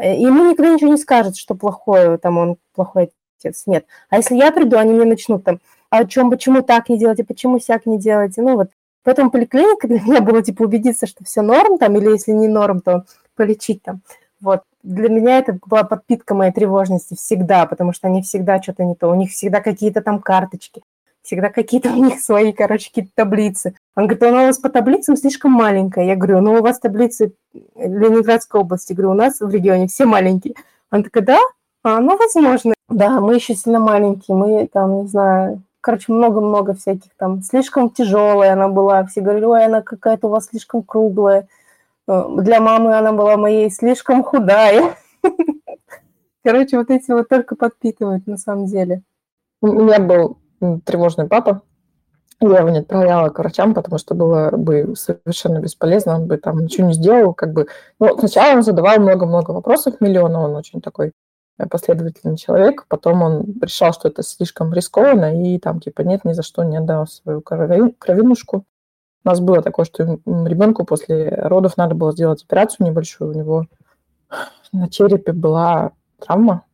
[0.00, 3.64] И ему никто ничего не скажет, что плохое, там он плохой отец.
[3.66, 3.86] Нет.
[4.08, 5.60] А если я приду, они мне начнут там,
[5.90, 8.42] а чем, почему так не делаете, почему сяк не делаете.
[8.42, 8.70] Ну вот.
[9.02, 12.80] Поэтому поликлиника для меня было типа убедиться, что все норм там, или если не норм,
[12.80, 14.00] то полечить там.
[14.40, 14.62] Вот.
[14.82, 19.08] Для меня это была подпитка моей тревожности всегда, потому что они всегда что-то не то.
[19.08, 20.82] У них всегда какие-то там карточки,
[21.22, 23.74] всегда какие-то у них свои, короче, какие-то таблицы.
[23.96, 26.06] Он говорит, она у вас по таблицам слишком маленькая.
[26.06, 27.34] Я говорю, ну у вас таблицы
[27.76, 28.92] Ленинградской области.
[28.92, 30.54] Говорю, у нас в регионе все маленькие.
[30.90, 31.38] Он такой, да?
[31.82, 32.74] А, ну, возможно.
[32.88, 34.36] Да, мы еще сильно маленькие.
[34.36, 37.42] Мы там, не знаю, короче, много-много всяких там.
[37.42, 39.04] Слишком тяжелая она была.
[39.06, 41.48] Все говорили, ой, она какая-то у вас слишком круглая.
[42.06, 44.96] Э, для мамы она была моей слишком худая.
[46.44, 49.02] Короче, вот эти вот только подпитывают на самом деле.
[49.60, 50.38] У меня был
[50.84, 51.62] тревожный папа.
[52.42, 56.60] Я его не отправляла к врачам, потому что было бы совершенно бесполезно, он бы там
[56.60, 57.66] ничего не сделал, как бы...
[57.98, 61.12] Ну, сначала он задавал много-много вопросов, миллиона, он очень такой
[61.68, 66.42] последовательный человек, потом он решал, что это слишком рискованно, и там типа нет, ни за
[66.42, 68.64] что не отдал свою кровинушку.
[69.24, 73.66] У нас было такое, что ребенку после родов надо было сделать операцию небольшую, у него
[74.72, 76.64] на черепе была травма,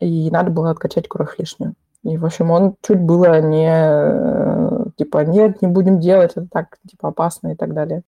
[0.00, 1.74] и надо было откачать кровь лишнюю.
[2.04, 6.78] И, в общем, он чуть было не, э, типа, нет, не будем делать, это так,
[6.88, 8.02] типа, опасно и так далее.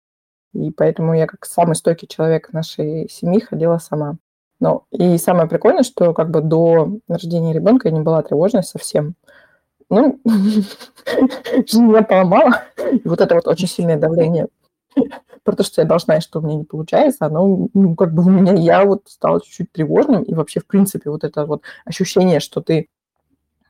[0.53, 4.17] И поэтому я как самый стойкий человек нашей семьи ходила сама.
[4.61, 9.15] Ну, и самое прикольное, что как бы до рождения ребенка я не была тревожной совсем.
[9.89, 10.67] Ну, жизнь
[11.83, 12.61] меня поломала.
[12.91, 14.47] И вот это вот очень сильное давление
[15.43, 18.23] про то, что я должна, и что у меня не получается, оно, ну, как бы
[18.23, 22.39] у меня, я вот стала чуть-чуть тревожным, и вообще, в принципе, вот это вот ощущение,
[22.39, 22.87] что ты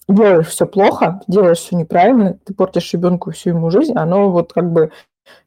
[0.10, 4.70] делаешь все плохо, делаешь все неправильно, ты портишь ребенку всю ему жизнь, оно вот как
[4.74, 4.92] бы,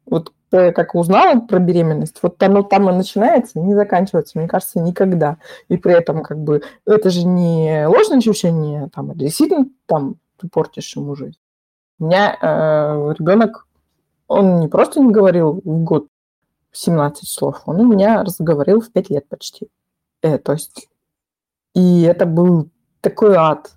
[0.07, 0.31] вот
[0.71, 5.37] как узнала про беременность, вот оно там и начинается, не заканчивается, мне кажется, никогда.
[5.67, 10.47] И при этом как бы это же не ложное ощущение, там, это действительно там ты
[10.47, 11.39] портишь ему жизнь.
[11.99, 13.67] У меня э, ребенок,
[14.27, 16.07] он не просто не говорил в год
[16.73, 19.69] 17 слов, он у меня разговорил в 5 лет почти.
[20.21, 20.89] Э, то есть,
[21.73, 22.69] и это был
[23.01, 23.71] такой ад,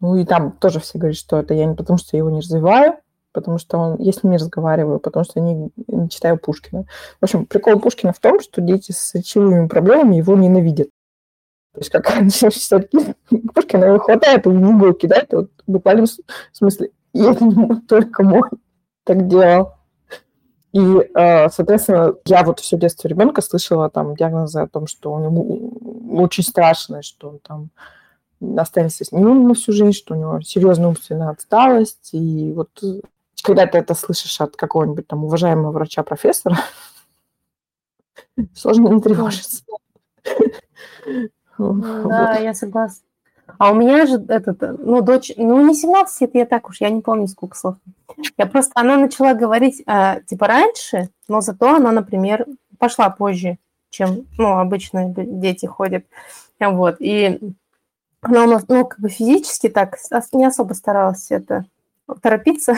[0.00, 2.40] ну и там тоже все говорят, что это я не потому, что я его не
[2.40, 2.96] развиваю,
[3.32, 6.84] потому что он, я с ними разговариваю, потому что они не читаю Пушкина.
[7.20, 10.88] В общем, прикол Пушкина в том, что дети с речевыми проблемами его ненавидят.
[11.74, 12.90] То есть как читать
[13.54, 16.06] Пушкина, его хватает, он в угол кидает, вот в буквальном
[16.52, 16.90] смысле.
[17.12, 18.42] И это не только мой
[19.04, 19.74] так делал.
[20.72, 25.18] И, э, соответственно, я вот все детство ребенка слышала там диагнозы о том, что у
[25.18, 27.70] него очень страшно, что он там
[28.56, 32.10] останется с ним на всю жизнь, что у него серьезная умственная отсталость.
[32.12, 32.70] И вот
[33.42, 36.56] когда ты это слышишь от какого-нибудь там уважаемого врача-профессора,
[38.54, 39.62] сложно не тревожиться.
[41.58, 43.04] Да, я согласна.
[43.58, 46.90] А у меня же этот, ну, дочь, ну, не 17, это я так уж, я
[46.90, 47.76] не помню, сколько слов.
[48.38, 52.46] Я просто, она начала говорить, а, типа, раньше, но зато она, например,
[52.78, 53.58] пошла позже,
[53.90, 56.04] чем, ну, обычно дети ходят.
[56.58, 57.40] Вот, и
[58.20, 59.98] она у нас, ну, как бы физически так
[60.32, 61.64] не особо старалась это
[62.20, 62.76] торопиться.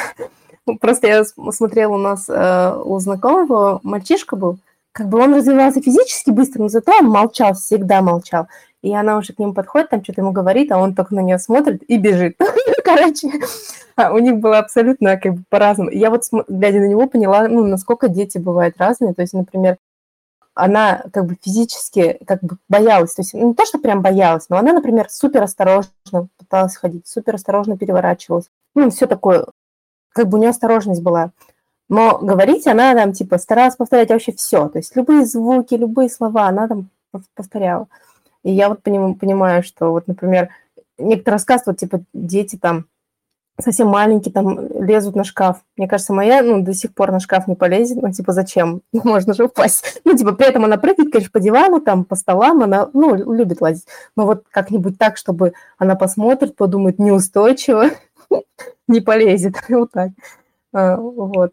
[0.80, 4.58] Просто я смотрела у нас э, у знакомого, мальчишка был,
[4.92, 8.46] как бы он развивался физически быстро, но зато он молчал, всегда молчал.
[8.82, 11.38] И она уже к нему подходит, там что-то ему говорит, а он только на нее
[11.38, 12.36] смотрит и бежит.
[12.84, 13.30] Короче,
[13.96, 15.90] а у них было абсолютно как бы по-разному.
[15.90, 19.14] Я вот, глядя на него, поняла, ну, насколько дети бывают разные.
[19.14, 19.78] То есть, например,
[20.54, 24.56] она как бы физически как бы боялась, то есть не то, что прям боялась, но
[24.56, 25.90] она, например, супер осторожно
[26.38, 28.46] пыталась ходить, супер осторожно переворачивалась.
[28.74, 29.46] Ну, все такое,
[30.14, 31.32] как бы у нее осторожность была.
[31.90, 34.68] Но говорить она там, типа, старалась повторять вообще все.
[34.68, 36.88] То есть любые звуки, любые слова она там
[37.34, 37.88] повторяла.
[38.42, 40.48] И я вот понимаю, что вот, например,
[40.98, 42.86] некоторые рассказывают, типа, дети там
[43.60, 45.58] совсем маленькие, там лезут на шкаф.
[45.76, 48.02] Мне кажется, моя, ну, до сих пор на шкаф не полезет.
[48.02, 48.82] Ну, типа, зачем?
[48.92, 50.00] Можно же упасть.
[50.04, 53.60] Ну, типа, при этом она прыгает, конечно, по дивану, там, по столам, она, ну, любит
[53.60, 53.86] лазить.
[54.16, 57.90] Но вот как-нибудь так, чтобы она посмотрит, подумает неустойчиво,
[58.88, 59.54] не полезет.
[59.68, 60.10] Вот так.
[60.72, 61.52] А, вот.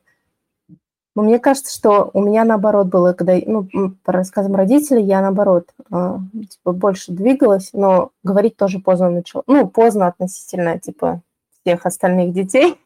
[1.14, 3.68] Но мне кажется, что у меня наоборот было, когда, ну,
[4.04, 6.18] по рассказам родителей, я наоборот э,
[6.50, 9.44] типа, больше двигалась, но говорить тоже поздно начала.
[9.48, 11.22] Ну, поздно относительно, типа,
[11.62, 12.80] всех остальных детей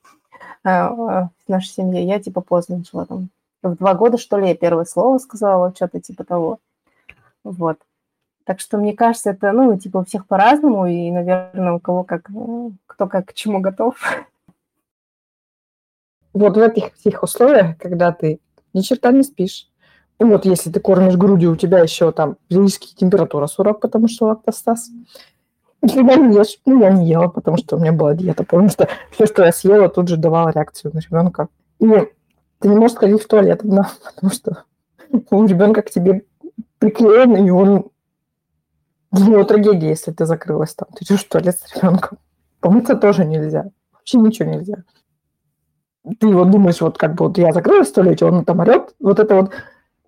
[0.63, 2.03] э, в нашей семье.
[2.03, 3.29] Я, типа, поздно начала там.
[3.61, 6.59] В два года, что ли, я первое слово сказала, что-то типа того.
[7.43, 7.77] Вот.
[8.43, 12.29] Так что, мне кажется, это, ну, типа, у всех по-разному, и, наверное, у кого как,
[12.95, 13.95] кто как к чему готов.
[16.33, 18.39] вот в этих всех условиях, когда ты
[18.73, 19.67] ни черта не спишь,
[20.17, 24.89] вот если ты кормишь грудью, у тебя еще там физически температура 40, потому что лактостаз.
[25.81, 26.57] Никогда не ешь.
[26.65, 29.51] Ну, я не ела, потому что у меня была диета, потому что все, что я
[29.51, 31.49] съела, тут же давала реакцию на ребенка.
[31.79, 31.85] И
[32.59, 34.63] ты не можешь ходить в туалет одна, потому что
[35.31, 36.25] у ребенка к тебе
[36.79, 37.89] приклеен, и он...
[39.11, 40.89] Него трагедия, если ты закрылась там.
[40.93, 42.17] Ты идешь в туалет с ребенком.
[42.65, 43.69] Помыться тоже нельзя.
[43.93, 44.83] Вообще ничего нельзя
[46.19, 49.19] ты вот думаешь, вот как бы вот я закрылась в туалете, он там орет, вот
[49.19, 49.51] это вот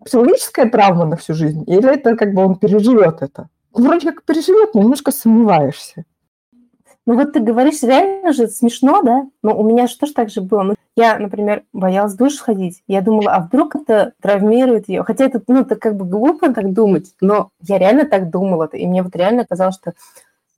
[0.05, 3.49] психологическая травма на всю жизнь, или это как бы он переживет это?
[3.73, 6.05] Вроде как переживет, но немножко сомневаешься.
[7.05, 9.27] Ну вот ты говоришь, реально же смешно, да?
[9.41, 10.63] Но у меня же тоже так же было.
[10.63, 12.83] Ну, я, например, боялась в душ сходить.
[12.85, 15.03] Я думала, а вдруг это травмирует ее?
[15.03, 18.65] Хотя это, ну, это как бы глупо так думать, но я реально так думала.
[18.73, 19.93] И мне вот реально казалось, что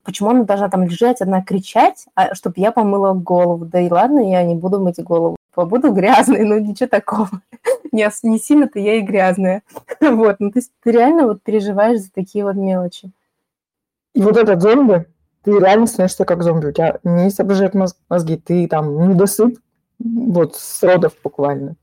[0.09, 3.65] почему она должна там лежать, одна кричать, а чтобы я помыла голову.
[3.65, 5.35] Да и ладно, я не буду мыть голову.
[5.53, 7.29] Побуду грязной, но ничего такого.
[7.91, 9.61] не, не сильно-то я и грязная.
[10.01, 13.11] вот, ну то есть ты реально вот переживаешь за такие вот мелочи.
[14.15, 15.05] И вот этот зомби,
[15.43, 16.67] ты реально становишься как зомби.
[16.67, 17.75] У тебя не соображают
[18.09, 19.59] мозги, ты там недосып,
[19.99, 21.75] вот с родов буквально.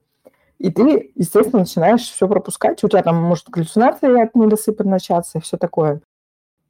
[0.59, 2.83] И ты, естественно, начинаешь все пропускать.
[2.83, 6.01] У тебя там может галлюцинация от недосыпа начаться и все такое.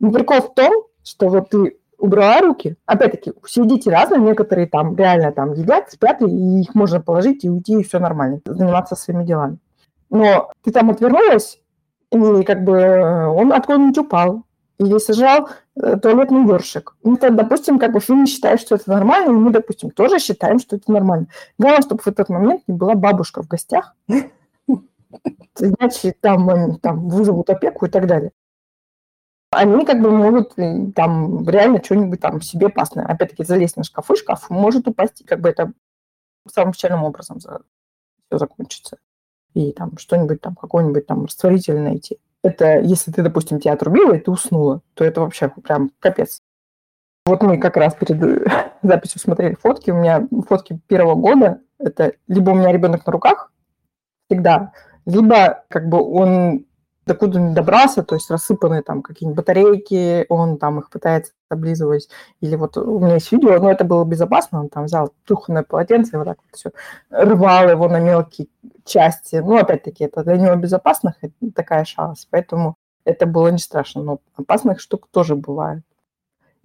[0.00, 4.96] Но прикол в том, что вот ты убрала руки, опять-таки, все дети разные, некоторые там
[4.96, 9.24] реально там едят, спят, и их можно положить и уйти, и все нормально, заниматься своими
[9.24, 9.58] делами.
[10.10, 11.60] Но ты там отвернулась,
[12.10, 14.42] и как бы э, он откуда-нибудь упал,
[14.78, 16.96] или сажал э, туалетный ёршик.
[17.02, 20.58] Ну, то, допустим, как бы фильм считает, что это нормально, и мы, допустим, тоже считаем,
[20.58, 21.28] что это нормально.
[21.58, 23.94] Главное, чтобы в этот момент не была бабушка в гостях,
[25.58, 28.32] иначе там, там вызовут опеку и так далее
[29.50, 33.06] они как бы могут э, там реально что-нибудь там себе опасное.
[33.06, 35.72] Опять-таки, залезть на шкафы, шкаф может упасть, и как бы это
[36.48, 37.62] самым печальным образом за...
[38.26, 38.98] все закончится.
[39.54, 42.18] И там что-нибудь там, какой-нибудь там растворитель найти.
[42.42, 46.42] Это если ты, допустим, тебя отрубила, и ты уснула, то это вообще прям капец.
[47.24, 49.90] Вот мы как раз перед э, записью смотрели фотки.
[49.90, 51.60] У меня фотки первого года.
[51.78, 53.52] Это либо у меня ребенок на руках
[54.28, 54.72] всегда,
[55.04, 56.65] либо как бы он
[57.06, 62.08] докуда он добрался, то есть рассыпанные там какие-нибудь батарейки, он там их пытается облизывать.
[62.40, 66.16] Или вот у меня есть видео, но это было безопасно, он там взял туханное полотенце
[66.16, 66.70] и вот так вот все
[67.10, 68.48] рвал его на мелкие
[68.84, 69.36] части.
[69.36, 71.14] Ну, опять-таки, это для него безопасно,
[71.54, 75.82] такая шалость, поэтому это было не страшно, но опасных штук тоже бывает.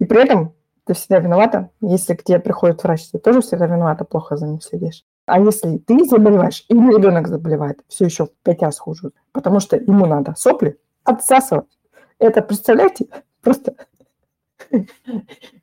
[0.00, 4.04] И при этом ты всегда виновата, если к тебе приходит врач, ты тоже всегда виновата,
[4.04, 5.04] плохо за ним следишь.
[5.26, 9.76] А если ты заболеваешь или ребенок заболевает, все еще в пять раз хуже, потому что
[9.76, 11.78] ему надо сопли отсасывать.
[12.18, 13.06] Это, представляете,
[13.40, 13.74] просто...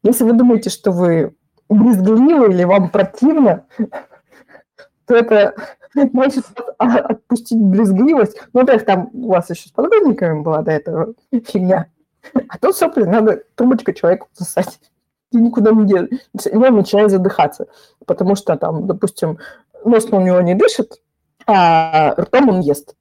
[0.04, 1.36] Если вы думаете, что вы
[1.69, 3.65] брезгливы или вам противно,
[5.06, 5.56] то это
[5.93, 6.45] значит
[6.78, 8.41] отпустить брезгливость.
[8.54, 11.88] Ну, во там у вас еще с подгузниками была до этого фигня.
[12.34, 14.80] А тут сопли надо трубочкой человеку засать
[15.32, 16.50] никуда не денешься.
[16.50, 17.68] И он начинает задыхаться,
[18.06, 19.38] потому что там, допустим,
[19.86, 21.02] нос у него не дышит,
[21.46, 22.96] а ртом он ест.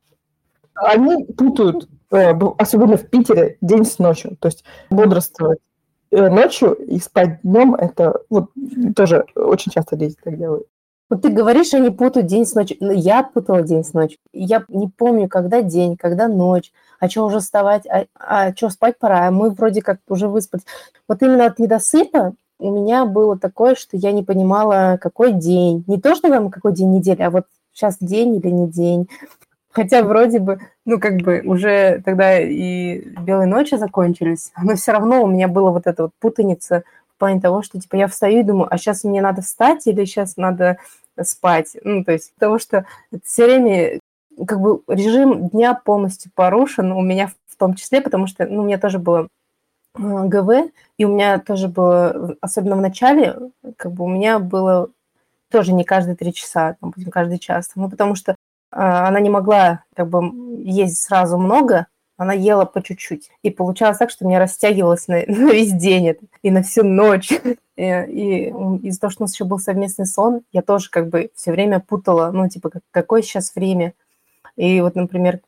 [0.74, 4.36] Они путают, э, особенно в Питере, день с ночью.
[4.40, 5.58] То есть бодрствовать
[6.10, 8.50] э, ночью и спать днем, это вот
[8.94, 10.66] тоже очень часто дети так делают.
[11.10, 12.76] Вот ты говоришь, они путают день с ночью.
[12.80, 14.18] Ну, я путала день с ночью.
[14.32, 18.98] Я не помню, когда день, когда ночь, а что уже вставать, а, а что спать
[18.98, 20.64] пора, а мы вроде как уже выспались.
[21.08, 25.84] Вот именно от недосыпа у меня было такое, что я не понимала, какой день.
[25.86, 29.08] Не то, что там какой день недели, а вот сейчас день или не день.
[29.70, 35.22] Хотя вроде бы, ну, как бы уже тогда и белые ночи закончились, но все равно
[35.22, 36.82] у меня была вот эта вот путаница–
[37.18, 40.04] в плане того, что типа я встаю и думаю, а сейчас мне надо встать или
[40.04, 40.78] сейчас надо
[41.20, 41.76] спать.
[41.82, 42.86] Ну, то есть того, что
[43.24, 43.98] все время
[44.46, 48.64] как бы режим дня полностью порушен у меня в том числе, потому что ну, у
[48.66, 49.26] меня тоже было
[49.96, 53.36] э, ГВ, и у меня тоже было, особенно в начале,
[53.76, 54.88] как бы у меня было
[55.50, 58.36] тоже не каждые три часа, допустим, каждый час, ну, потому что э,
[58.70, 60.22] она не могла как бы
[60.62, 63.30] есть сразу много, она ела по чуть-чуть.
[63.42, 67.32] И получалось так, что мне растягивалось на, на весь день это, и на всю ночь.
[67.78, 68.48] И, и
[68.88, 71.78] из-за того, что у нас еще был совместный сон, я тоже как бы все время
[71.78, 73.92] путала, ну, типа, какое сейчас время.
[74.56, 75.38] И вот, например,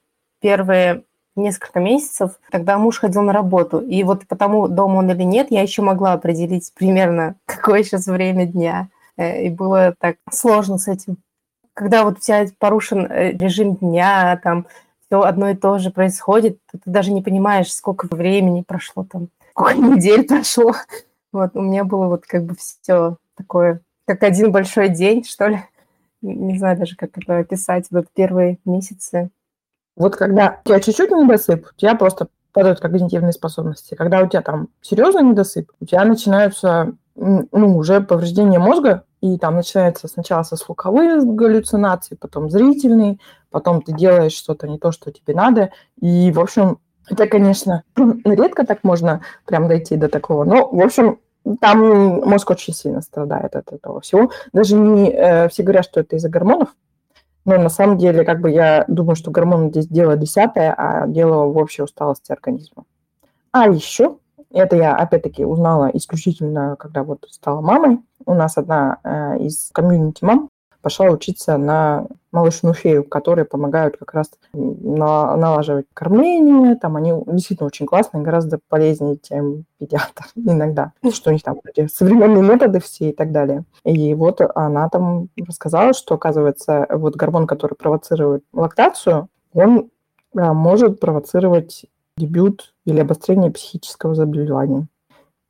[0.41, 1.03] первые
[1.35, 3.81] несколько месяцев, тогда муж ходил на работу.
[3.81, 8.47] И вот потому, дома он или нет, я еще могла определить примерно, какое сейчас время
[8.47, 8.91] дня.
[9.17, 11.17] Э, и было так сложно с этим.
[11.75, 14.67] Когда вот у тебя порушен э, режим дня, там
[15.11, 19.75] все одно и то же происходит, ты даже не понимаешь, сколько времени прошло там, сколько
[19.77, 20.75] недель прошло.
[21.33, 25.61] Вот, у меня было вот как бы все такое, как один большой день, что ли.
[26.23, 29.31] Не знаю даже, как это описать, вот первые месяцы.
[29.97, 33.95] Вот когда у тебя чуть-чуть недосып, у тебя просто падают когнитивные способности.
[33.95, 39.57] Когда у тебя там серьезный недосып, у тебя начинаются ну, уже повреждение мозга, и там
[39.57, 43.19] начинается сначала со слуховые галлюцинации, потом зрительные,
[43.51, 45.71] потом ты делаешь что-то не то, что тебе надо.
[46.01, 47.83] И, в общем, это, конечно,
[48.25, 50.45] редко так можно прям дойти до такого.
[50.45, 51.19] Но, в общем,
[51.61, 54.31] там мозг очень сильно страдает от этого всего.
[54.53, 56.75] Даже не э, все говорят, что это из-за гормонов,
[57.45, 61.47] но на самом деле, как бы я думаю, что гормоны здесь дело десятое, а дело
[61.47, 62.85] в общей усталости организма.
[63.53, 64.19] А еще
[64.53, 68.01] это я, опять-таки, узнала исключительно, когда вот стала мамой.
[68.27, 70.49] У нас одна э, из комьюнити мам
[70.83, 76.77] пошла учиться на малышную фею, которые помогают как раз на, налаживать кормление.
[76.77, 80.93] Там они действительно очень классные, гораздо полезнее, чем педиатр иногда.
[81.13, 83.65] Что у них там эти современные методы все и так далее.
[83.85, 89.91] И вот она там рассказала, что, оказывается, вот гормон, который провоцирует лактацию, он
[90.37, 91.87] а, может провоцировать
[92.21, 94.87] дебют или обострение психического заболевания.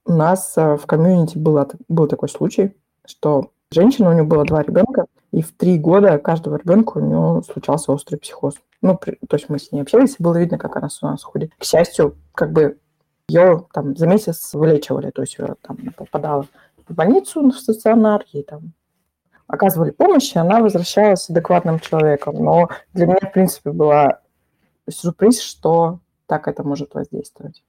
[0.06, 4.62] У нас э, в комьюнити было, был такой случай, что женщина, у нее было два
[4.62, 8.54] ребенка, и в три года каждого ребенка у нее случался острый психоз.
[8.82, 11.22] Ну, при, то есть мы с ней общались, и было видно, как она с нас
[11.22, 11.52] ходит.
[11.58, 12.78] К счастью, как бы
[13.28, 16.46] ее там за месяц вылечивали, то есть ее там попадала
[16.88, 18.72] в больницу, в стационар, ей там
[19.46, 22.36] оказывали помощь, и она возвращалась адекватным человеком.
[22.36, 24.20] Но для меня, в принципе, была
[24.88, 26.00] сюрприз, что
[26.30, 27.64] так это может воздействовать.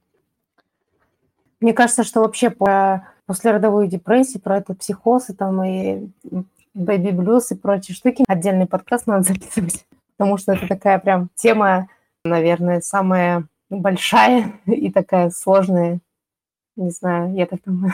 [1.60, 6.08] Мне кажется, что вообще про послеродовую депрессию, про этот психоз и там и
[6.72, 9.84] бэби блюз и прочие штуки отдельный подкаст надо записывать,
[10.16, 11.88] потому что это такая прям тема,
[12.24, 15.98] наверное, самая большая и такая сложная.
[16.76, 17.92] Не знаю, я так думаю.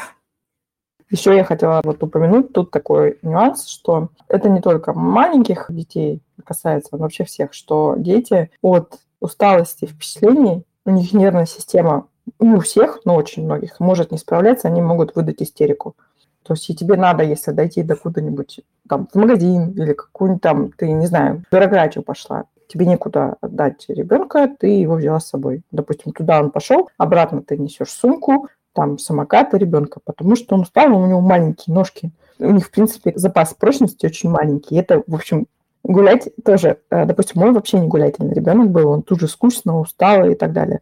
[1.09, 6.91] Еще я хотела вот упомянуть тут такой нюанс, что это не только маленьких детей касается,
[6.93, 12.07] но вообще всех, что дети от усталости, впечатлений, у них нервная система,
[12.39, 15.97] не у всех, но очень многих, может не справляться, они могут выдать истерику.
[16.43, 20.73] То есть и тебе надо, если дойти до куда-нибудь, там, в магазин или какую-нибудь там,
[20.73, 25.63] ты, не знаю, в бюрократию пошла, тебе некуда отдать ребенка, ты его взяла с собой.
[25.73, 30.97] Допустим, туда он пошел, обратно ты несешь сумку, там, самокат ребенка, потому что он устал,
[30.97, 32.13] у него маленькие ножки.
[32.39, 34.77] У них, в принципе, запас прочности очень маленький.
[34.77, 35.49] Это, в общем,
[35.89, 40.29] Гулять тоже, э, допустим, мой вообще не гулятельный ребенок был, он тут же скучно, устал
[40.29, 40.81] и так далее.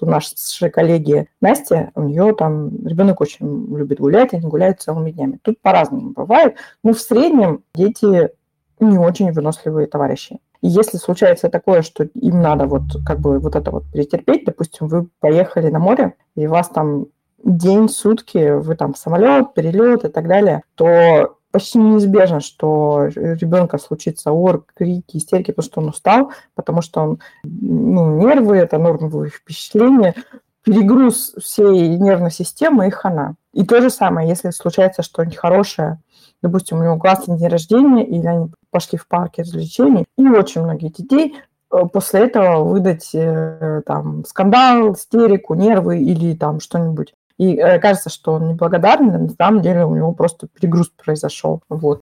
[0.00, 5.40] У нашей коллеги Настя, у нее там ребенок очень любит гулять, они гуляют целыми днями.
[5.42, 8.30] Тут по-разному бывает, но в среднем дети
[8.78, 10.38] не очень выносливые товарищи.
[10.60, 14.86] И если случается такое, что им надо вот как бы вот это вот перетерпеть, допустим,
[14.86, 17.06] вы поехали на море, и вас там
[17.42, 24.32] день, сутки, вы там самолет, перелет и так далее, то почти неизбежно, что ребенка случится
[24.32, 30.16] ор, крики, истерики, потому что он устал, потому что он, ну, нервы, это нормовые впечатления,
[30.64, 33.36] перегруз всей нервной системы и хана.
[33.52, 36.00] И то же самое, если случается что-нибудь хорошее,
[36.42, 40.94] допустим, у него классный день рождения, или они пошли в парке развлечений, и очень многих
[40.94, 41.36] детей
[41.70, 48.10] э, после этого выдать э, там скандал, истерику, нервы или там что-нибудь и э, кажется,
[48.10, 51.62] что он неблагодарный, на самом деле у него просто перегруз произошел.
[51.68, 52.00] Вот.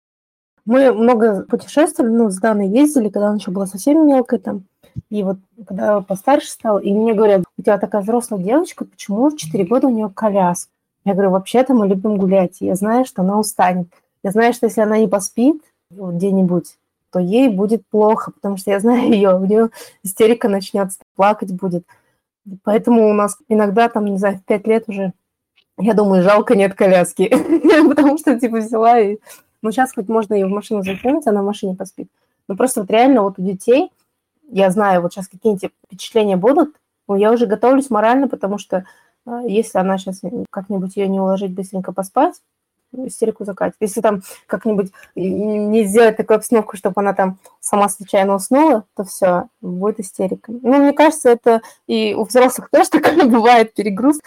[0.64, 4.64] Мы много путешествовали, ну, с Даной ездили, когда она еще была совсем мелкая там.
[5.10, 9.36] И вот когда постарше стал, и мне говорят, у тебя такая взрослая девочка, почему в
[9.36, 10.70] 4 года у нее коляска?
[11.04, 13.88] Я говорю, вообще-то мы любим гулять, я знаю, что она устанет.
[14.22, 16.76] Я знаю, что если она не поспит вот, где-нибудь,
[17.10, 19.70] то ей будет плохо, потому что я знаю ее, у нее
[20.02, 21.84] истерика начнется, плакать будет.
[22.64, 25.12] Поэтому у нас иногда там, не знаю, в пять лет уже,
[25.78, 27.28] я думаю, жалко нет коляски,
[27.88, 29.18] потому что, типа, взяла и...
[29.60, 32.08] Ну, сейчас хоть можно ее в машину закинуть, она в машине поспит.
[32.46, 33.90] Но просто вот реально вот у детей,
[34.50, 36.76] я знаю, вот сейчас какие-нибудь впечатления будут,
[37.08, 38.84] но я уже готовлюсь морально, потому что
[39.26, 40.20] а, если она сейчас
[40.50, 42.34] как-нибудь ее не уложить быстренько поспать,
[42.92, 43.76] истерику закатит.
[43.80, 49.48] Если там как-нибудь не сделать такую обстановку, чтобы она там сама случайно уснула, то все,
[49.60, 50.50] будет истерика.
[50.50, 54.20] Ну, мне кажется, это и у взрослых тоже такое бывает, перегруз.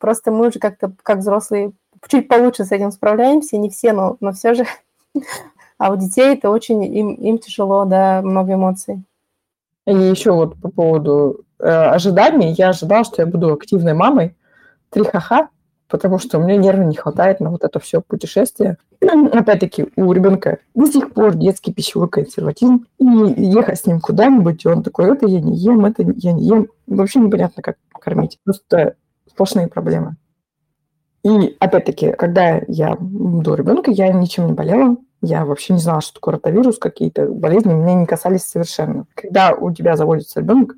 [0.00, 1.72] Просто мы уже как-то, как взрослые,
[2.08, 4.64] чуть получше с этим справляемся, не все, но, но все же.
[5.80, 9.04] А у детей это очень, им, им тяжело, да, много эмоций.
[9.86, 14.34] И еще вот по поводу э, ожиданий, я ожидала, что я буду активной мамой,
[14.90, 15.50] три ха-ха,
[15.88, 18.76] потому что у меня нервно не хватает на вот это все путешествие.
[19.00, 24.68] Опять-таки, у ребенка до сих пор детский пищевой консерватизм, и ехать с ним куда-нибудь, и
[24.68, 26.68] он такой, это я не ем, это я не ем.
[26.86, 28.38] Вообще непонятно, как кормить.
[28.44, 28.94] Просто
[29.26, 30.16] сплошные проблемы.
[31.24, 36.14] И опять-таки, когда я до ребенка, я ничем не болела, я вообще не знала, что
[36.14, 39.06] такое ротавирус, какие-то болезни меня не касались совершенно.
[39.14, 40.74] Когда у тебя заводится ребенок,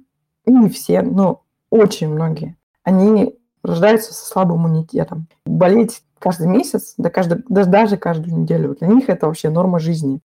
[0.46, 5.26] не все, но очень многие, они рождаются со слабым иммунитетом.
[5.46, 10.20] Болеть каждый месяц, да каждый, да даже каждую неделю, для них это вообще норма жизни.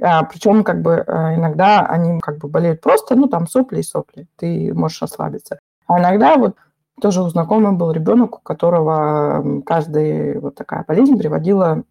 [0.00, 3.84] А, причем как бы а, иногда они как бы болеют просто, ну там сопли и
[3.84, 5.58] сопли, ты можешь расслабиться.
[5.86, 6.56] А иногда вот
[7.00, 11.84] тоже у знакомой был ребенок, у которого каждая вот такая болезнь приводила,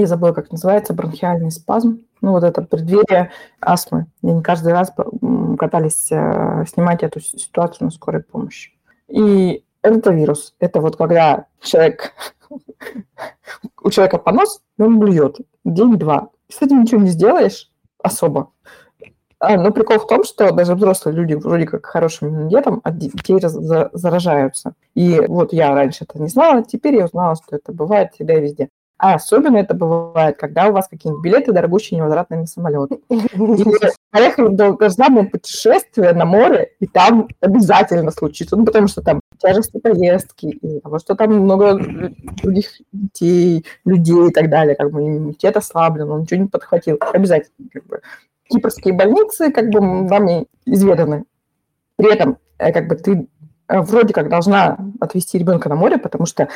[0.00, 2.02] я забыла, как называется, бронхиальный спазм.
[2.20, 4.06] Ну, вот это преддверие астмы.
[4.22, 4.92] И они каждый раз
[5.58, 8.72] катались э, снимать эту ситуацию на скорой помощи.
[9.08, 9.64] И
[9.94, 10.54] это вирус.
[10.58, 12.12] Это вот когда человек,
[13.82, 16.30] у человека понос, он блюет день-два.
[16.48, 17.70] С этим ничего не сделаешь
[18.02, 18.50] особо.
[19.38, 23.38] А, но прикол в том, что даже взрослые люди вроде как хорошим иммунитетом от детей
[23.40, 24.74] заражаются.
[24.94, 28.40] И вот я раньше это не знала, теперь я узнала, что это бывает всегда и
[28.40, 28.68] везде.
[28.98, 32.90] А особенно это бывает, когда у вас какие-нибудь билеты дорогущие невозвратные на самолет.
[34.10, 39.78] Поехали в долгожданное путешествие на море, и там обязательно случится, ну, потому что там тяжести
[39.78, 41.78] поездки, из-за того, что там много
[42.42, 46.98] других детей, людей и так далее, как бы иммунитет ослаблен, он ничего не подхватил.
[47.00, 48.00] Обязательно, как бы.
[48.48, 51.24] Кипрские больницы, как бы, не изведаны.
[51.96, 53.28] При этом, э, как бы, ты
[53.68, 56.48] э, вроде как должна отвезти ребенка на море, потому что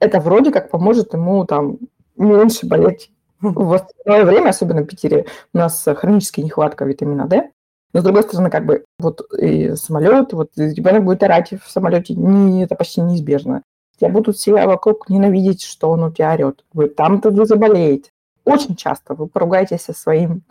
[0.00, 1.78] это вроде как поможет ему там
[2.16, 7.50] меньше болеть в остальное время, особенно в Питере, у нас хроническая нехватка витамина D.
[7.92, 12.14] Но, с другой стороны, как бы вот и самолет, вот ребенок будет орать в самолете,
[12.14, 13.62] не, это почти неизбежно.
[13.98, 16.64] Тебя будут все вокруг ненавидеть, что он у тебя орет.
[16.72, 18.10] Вы там-то вы заболеете.
[18.44, 20.42] Очень часто вы поругаетесь со своим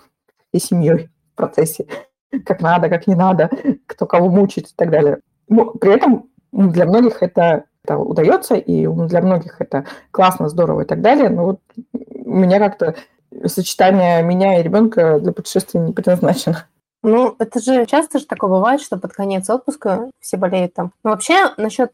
[0.51, 1.87] и семьей в процессе.
[2.45, 3.49] Как надо, как не надо,
[3.87, 5.19] кто кого мучает и так далее.
[5.47, 10.85] Но при этом для многих это это удается, и для многих это классно, здорово и
[10.85, 11.29] так далее.
[11.29, 11.59] Но вот
[12.25, 12.95] у меня как-то
[13.45, 16.65] сочетание меня и ребенка для путешествия не предназначено.
[17.01, 20.91] Ну, это же часто же такое бывает, что под конец отпуска все болеют там.
[21.03, 21.91] Но вообще насчет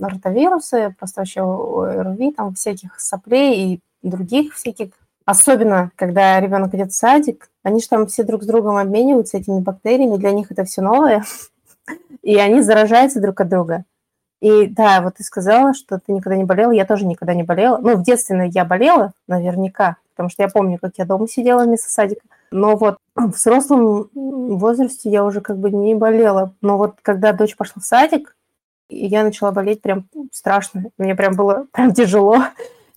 [0.00, 4.90] ротавируса, просто вообще ОРВИ, там всяких соплей и других всяких,
[5.24, 9.60] особенно когда ребенок идет в садик, они же там все друг с другом обмениваются этими
[9.60, 11.24] бактериями, для них это все новое,
[12.22, 13.84] и они заражаются друг от друга.
[14.40, 17.78] И да, вот ты сказала, что ты никогда не болела, я тоже никогда не болела.
[17.78, 21.90] Ну, в детстве я болела, наверняка, потому что я помню, как я дома сидела вместо
[21.90, 22.22] садика.
[22.50, 26.54] Но вот в взрослом возрасте я уже как бы не болела.
[26.62, 28.34] Но вот когда дочь пошла в садик,
[28.88, 30.84] я начала болеть прям страшно.
[30.98, 32.38] Мне прям было прям тяжело.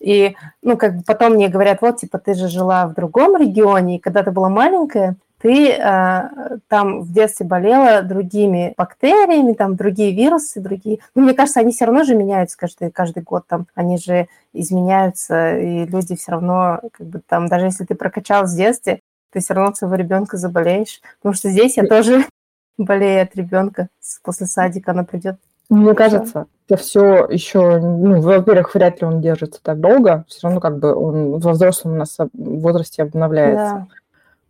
[0.00, 3.96] И, ну, как бы потом мне говорят, вот, типа, ты же жила в другом регионе,
[3.96, 10.16] и когда ты была маленькая, ты э, там в детстве болела другими бактериями, там другие
[10.16, 11.00] вирусы, другие...
[11.14, 15.58] Ну, мне кажется, они все равно же меняются каждый, каждый год, там, они же изменяются,
[15.58, 19.00] и люди все равно, как бы там, даже если ты прокачал в детстве,
[19.32, 21.02] ты все равно своего ребенка заболеешь.
[21.18, 22.24] Потому что здесь я тоже
[22.78, 23.88] болею от ребенка.
[24.22, 25.36] После садика она придет.
[25.68, 30.60] Мне кажется, это все еще, ну, во-первых, вряд ли он держится так долго, все равно
[30.60, 33.86] как бы он во взрослом у нас возрасте обновляется.
[33.90, 34.03] Да.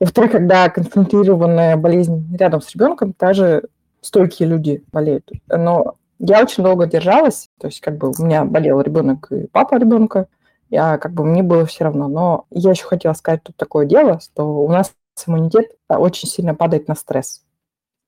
[0.05, 3.65] Во-вторых, когда концентрированная болезнь рядом с ребенком, также
[4.03, 5.31] стойкие люди болеют.
[5.49, 9.77] Но я очень долго держалась, то есть как бы у меня болел ребенок и папа
[9.77, 10.27] ребенка,
[10.69, 12.09] я как бы мне было все равно.
[12.09, 14.93] Но я еще хотела сказать тут такое дело, что у нас
[15.27, 17.43] иммунитет очень сильно падает на стресс.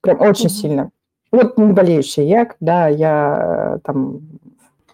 [0.02, 0.50] Прям очень mm-hmm.
[0.50, 0.90] сильно.
[1.32, 4.20] Вот не болеющая я, когда я там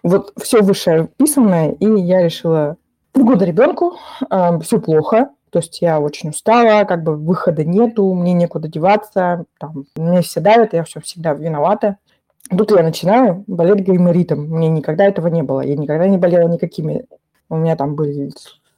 [0.03, 2.77] вот все вышеописанное, и я решила,
[3.13, 3.97] года ребенку,
[4.29, 9.45] э, все плохо, то есть я очень устала, как бы выхода нету, мне некуда деваться,
[9.59, 11.97] там, мне все давят, я все всегда виновата.
[12.49, 14.47] Тут я начинаю болеть гайморитом.
[14.47, 15.61] Мне никогда этого не было.
[15.61, 17.05] Я никогда не болела никакими.
[17.49, 18.31] У меня там были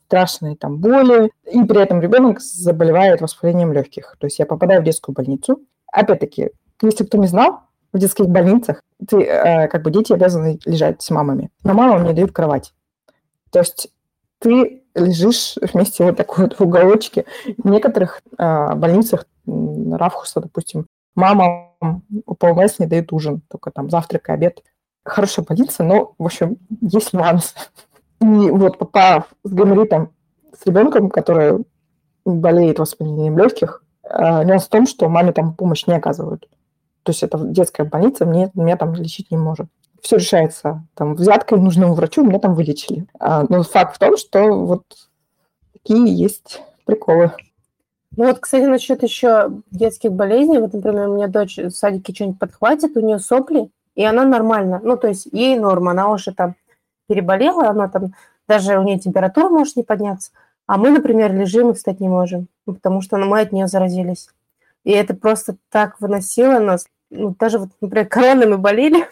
[0.07, 1.31] страшные там боли.
[1.49, 4.17] И при этом ребенок заболевает воспалением легких.
[4.19, 5.61] То есть я попадаю в детскую больницу.
[5.89, 6.49] Опять-таки,
[6.81, 7.61] если кто не знал,
[7.93, 11.51] в детских больницах ты, э, как бы дети обязаны лежать с мамами.
[11.63, 12.73] Но мамам не дают кровать.
[13.49, 13.87] То есть
[14.39, 17.25] ты лежишь вместе вот такой вот в уголочке.
[17.57, 21.71] В некоторых э, больницах Равхуса, допустим, мама
[22.25, 24.63] по ПМС не дает ужин, только там завтрак и обед.
[25.03, 27.53] Хорошая больница, но, в общем, есть нюансы.
[28.21, 30.11] И вот попав с гайморитом
[30.57, 31.65] с ребенком, который
[32.23, 36.47] болеет воспалением легких, э, нюанс в том, что маме там помощь не оказывают.
[37.03, 39.67] То есть это детская больница, мне, меня там лечить не может.
[40.05, 43.07] Все решается там взяткой нужному врачу, меня там вылечили.
[43.19, 44.83] А, но факт в том, что вот
[45.73, 47.31] такие есть приколы.
[48.15, 50.59] Ну вот, кстати, насчет еще детских болезней.
[50.59, 54.79] Вот, например, у меня дочь в садике что-нибудь подхватит, у нее сопли, и она нормально.
[54.83, 56.53] Ну, то есть ей норма, она уже там
[57.07, 58.13] переболела, она там,
[58.47, 60.29] даже у нее температура может не подняться.
[60.67, 64.29] А мы, например, лежим и встать не можем, потому что мы от нее заразились.
[64.83, 66.85] И это просто так выносило нас.
[67.09, 69.07] Ну, даже вот, например, короной мы болели,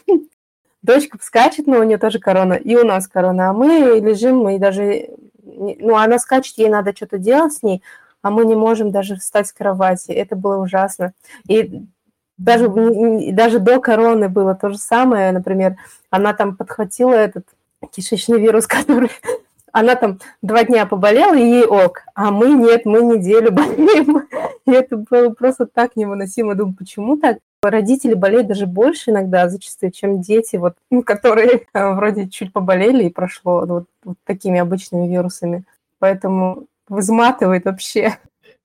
[0.83, 4.59] дочка скачет, но у нее тоже корона, и у нас корона, а мы лежим, мы
[4.59, 5.09] даже,
[5.41, 7.81] ну, она скачет, ей надо что-то делать с ней,
[8.21, 10.11] а мы не можем даже встать с кровати.
[10.11, 11.13] Это было ужасно.
[11.47, 11.83] И
[12.37, 12.69] даже,
[13.31, 15.31] даже до короны было то же самое.
[15.31, 15.75] Например,
[16.09, 17.45] она там подхватила этот
[17.91, 19.11] кишечный вирус, который
[19.73, 24.27] она там два дня поболела, и ей ок, а мы нет, мы неделю болеем.
[24.65, 26.55] И это было просто так невыносимо.
[26.55, 27.39] Думаю, почему так?
[27.69, 33.05] Родители болеют даже больше иногда зачастую, чем дети, вот, ну, которые э, вроде чуть поболели
[33.05, 35.63] и прошло вот, вот такими обычными вирусами.
[35.99, 38.17] Поэтому вызматывает вообще.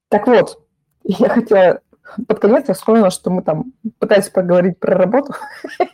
[0.09, 0.61] Так вот,
[1.05, 1.80] я хотела
[2.26, 5.34] под конец я вспомнила, что мы там пытались поговорить про работу.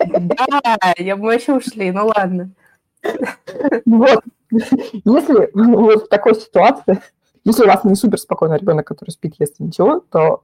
[0.07, 2.51] Да, я бы вообще ушли, ну ладно.
[3.85, 4.23] Вот.
[4.51, 7.01] Если вот в такой ситуации,
[7.45, 10.43] если у вас не супер спокойный ребенок, который спит, если ничего, то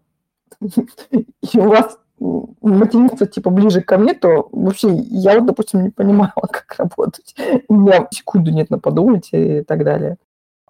[0.61, 6.33] и у вас материнство типа ближе ко мне, то вообще я вот, допустим, не понимала,
[6.51, 7.35] как работать.
[7.69, 10.17] У меня секунду нет на подумать и так далее.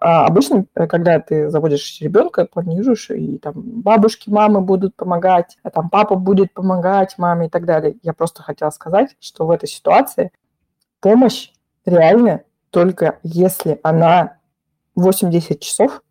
[0.03, 5.69] А обычно, э, когда ты заводишь ребенка, планируешь, и там бабушки, мамы будут помогать, а
[5.69, 7.97] там папа будет помогать маме и так далее.
[8.01, 10.31] Я просто хотела сказать, что в этой ситуации
[11.01, 11.51] помощь
[11.85, 12.41] реально
[12.71, 14.37] только если она
[14.97, 16.01] 8-10 часов,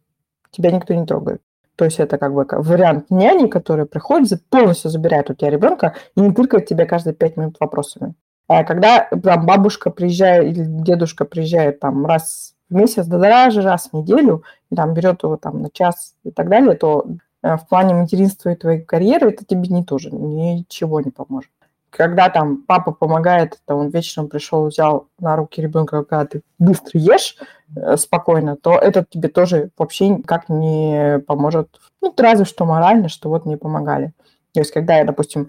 [0.53, 1.43] тебя никто не трогает.
[1.81, 6.21] То есть это как бы вариант няни, который приходит, полностью забирает у тебя ребенка и
[6.21, 8.13] не тыркает тебя каждые 5 минут вопросами.
[8.49, 13.89] А когда там, бабушка приезжает или дедушка приезжает там раз в месяц, да даже раз
[13.91, 14.45] в неделю,
[14.77, 17.07] там берет его там на час и так далее, то
[17.43, 21.51] э, в плане материнства и твоей карьеры это тебе не тоже ничего не поможет.
[21.91, 27.01] Когда там папа помогает, то он вечером пришел, взял на руки ребенка, когда ты быстро
[27.01, 27.37] ешь
[27.77, 31.81] э, спокойно, то это тебе тоже вообще никак не поможет.
[32.01, 34.13] Ну, разве что морально, что вот не помогали.
[34.55, 35.49] То есть, когда я, допустим,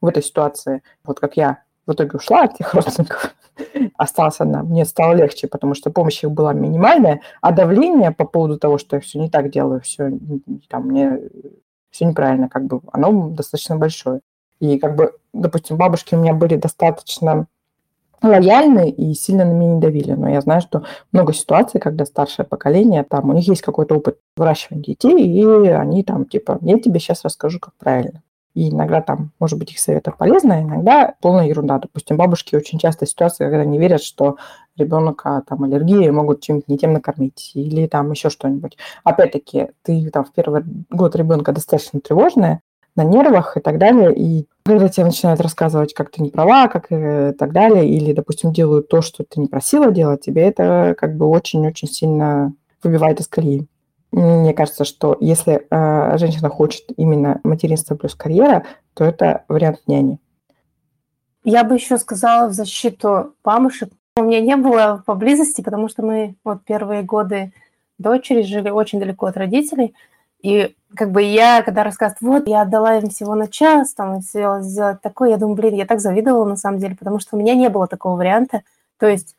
[0.00, 3.34] в этой ситуации, вот как я в итоге ушла от тех родственников,
[3.96, 4.62] осталась одна.
[4.62, 8.96] Мне стало легче, потому что помощь их была минимальная, а давление по поводу того, что
[8.96, 10.10] я все не так делаю, все
[10.68, 11.20] там мне
[11.90, 14.20] все неправильно, как бы оно достаточно большое.
[14.60, 17.46] И как бы, допустим, бабушки у меня были достаточно
[18.22, 20.12] лояльны и сильно на меня не давили.
[20.12, 24.18] Но я знаю, что много ситуаций, когда старшее поколение, там у них есть какой-то опыт
[24.36, 28.22] выращивания детей, и они там типа, я тебе сейчас расскажу, как правильно.
[28.54, 31.78] И иногда там, может быть, их советы полезны, а иногда полная ерунда.
[31.78, 34.38] Допустим, бабушки очень часто ситуация, когда не верят, что
[34.78, 38.78] ребенка там аллергии могут чем-то не тем накормить или там еще что-нибудь.
[39.04, 42.62] Опять-таки, ты там в первый год ребенка достаточно тревожная,
[42.96, 46.90] на нервах и так далее, и когда тебе начинают рассказывать, как ты не права, как
[46.90, 50.96] и э, так далее, или, допустим, делают то, что ты не просила делать, тебе это
[50.98, 53.66] как бы очень-очень сильно выбивает из колеи.
[54.12, 60.18] Мне кажется, что если э, женщина хочет именно материнство плюс карьера, то это вариант няни.
[61.44, 63.90] Я бы еще сказала в защиту мамушек.
[64.16, 67.52] У меня не было поблизости, потому что мы вот первые годы
[67.98, 69.94] дочери жили очень далеко от родителей.
[70.46, 74.62] И как бы я, когда рассказывают, вот, я отдала им всего на час, там, сделать,
[74.62, 77.56] сделать такое, я думаю, блин, я так завидовала на самом деле, потому что у меня
[77.56, 78.62] не было такого варианта.
[79.00, 79.34] То есть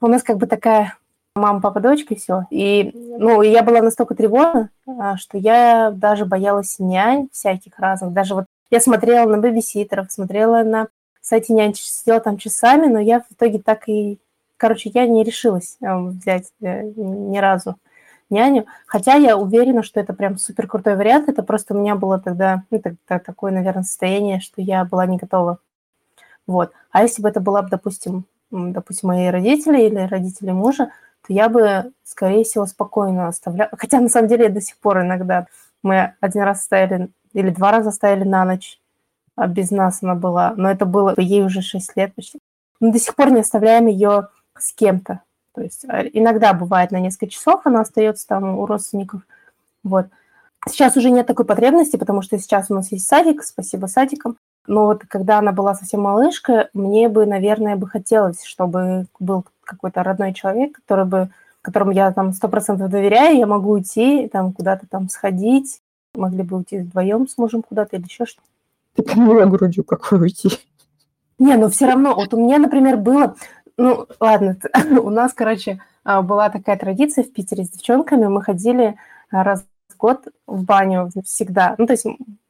[0.00, 0.96] у нас как бы такая
[1.36, 2.42] мама, папа, дочка, и все.
[2.50, 8.12] И, ну, я была настолько тревожна, а, что я даже боялась нянь всяких разных.
[8.12, 10.88] Даже вот я смотрела на бэбиситеров, смотрела на
[11.20, 14.18] сайте нянь, сидела там часами, но я в итоге так и...
[14.56, 17.76] Короче, я не решилась а, взять э, ни разу
[18.30, 18.66] няню.
[18.86, 21.28] Хотя я уверена, что это прям супер крутой вариант.
[21.28, 25.16] Это просто у меня было тогда ну, так, такое, наверное, состояние, что я была не
[25.16, 25.58] готова.
[26.46, 26.72] Вот.
[26.90, 30.90] А если бы это была, допустим, допустим, мои родители или родители мужа,
[31.26, 33.70] то я бы, скорее всего, спокойно оставляла.
[33.76, 35.46] Хотя, на самом деле, я до сих пор иногда...
[35.84, 38.80] Мы один раз стояли или два раза стояли на ночь,
[39.36, 40.54] а без нас она была.
[40.56, 42.40] Но это было ей уже 6 лет почти.
[42.80, 45.22] Мы до сих пор не оставляем ее с кем-то.
[45.58, 49.22] То есть э, иногда бывает на несколько часов она остается там у родственников.
[49.82, 50.06] Вот.
[50.68, 54.36] Сейчас уже нет такой потребности, потому что сейчас у нас есть садик, спасибо садикам.
[54.68, 60.04] Но вот когда она была совсем малышка, мне бы, наверное, бы хотелось, чтобы был какой-то
[60.04, 61.30] родной человек, который бы,
[61.60, 65.80] которому я там сто процентов доверяю, я могу уйти, там куда-то там сходить,
[66.14, 68.46] могли бы уйти вдвоем с мужем куда-то или еще что-то.
[68.94, 70.50] Ты кормила грудью, какой уйти?
[71.38, 73.36] Не, но все равно, вот у меня, например, было,
[73.78, 74.56] ну, ладно,
[75.02, 78.96] у нас, короче, а, была такая традиция в Питере с девчонками, мы ходили
[79.30, 81.74] а, раз в год в баню всегда.
[81.78, 82.04] Ну, то есть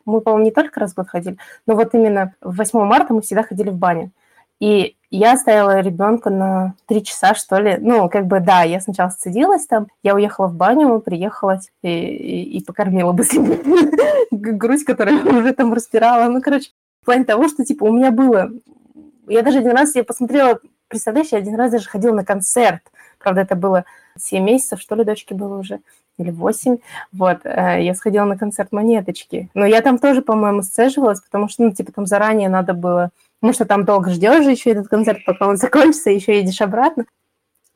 [0.05, 3.43] мы, по-моему, не только раз в год ходили, но вот именно 8 марта мы всегда
[3.43, 4.11] ходили в баню.
[4.59, 7.77] И я оставила ребенка на три часа, что ли.
[7.79, 12.59] Ну, как бы, да, я сначала сцедилась там, я уехала в баню, приехала и, и,
[12.59, 13.61] и покормила быстрее
[14.31, 16.29] грудь, которая уже там распирала.
[16.29, 16.71] Ну, короче,
[17.03, 18.51] в плане того, что, типа, у меня было...
[19.29, 20.59] Я даже один раз, я посмотрела,
[20.89, 22.83] представляешь, я один раз даже ходила на концерт.
[23.19, 23.85] Правда, это было
[24.19, 25.81] 7 месяцев, что ли, дочке было уже
[26.19, 26.79] или 8,
[27.13, 31.63] вот, э, я сходила на концерт «Монеточки», но я там тоже, по-моему, сцеживалась, потому что,
[31.63, 33.11] ну, типа, там заранее надо было,
[33.41, 37.07] потому что там долго ждешь же еще этот концерт, пока он закончится, еще едешь обратно.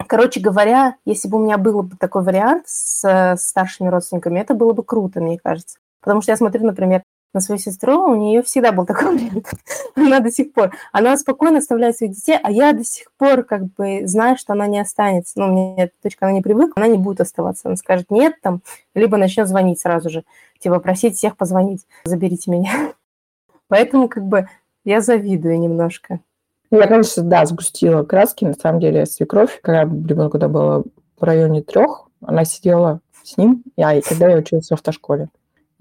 [0.08, 4.54] Короче говоря, если бы у меня был бы такой вариант с, с старшими родственниками, это
[4.54, 5.78] было бы круто, мне кажется.
[6.00, 7.02] Потому что я смотрю, например,
[7.33, 9.51] на свою сестру, у нее всегда был такой вариант.
[9.97, 10.72] она до сих пор.
[10.93, 14.66] Она спокойно оставляет своих детей, а я до сих пор как бы знаю, что она
[14.66, 15.39] не останется.
[15.39, 17.68] Ну, мне эта точка, она не привыкла, она не будет оставаться.
[17.68, 18.62] Она скажет нет там,
[18.95, 20.24] либо начнет звонить сразу же.
[20.59, 22.93] Типа просить всех позвонить, заберите меня.
[23.68, 24.49] Поэтому как бы
[24.85, 26.20] я завидую немножко.
[26.70, 28.45] Я, конечно, да, сгустила краски.
[28.45, 30.85] На самом деле, свекровь, когда ребенку да, было
[31.18, 35.28] в районе трех, она сидела с ним, я, и когда я училась в автошколе.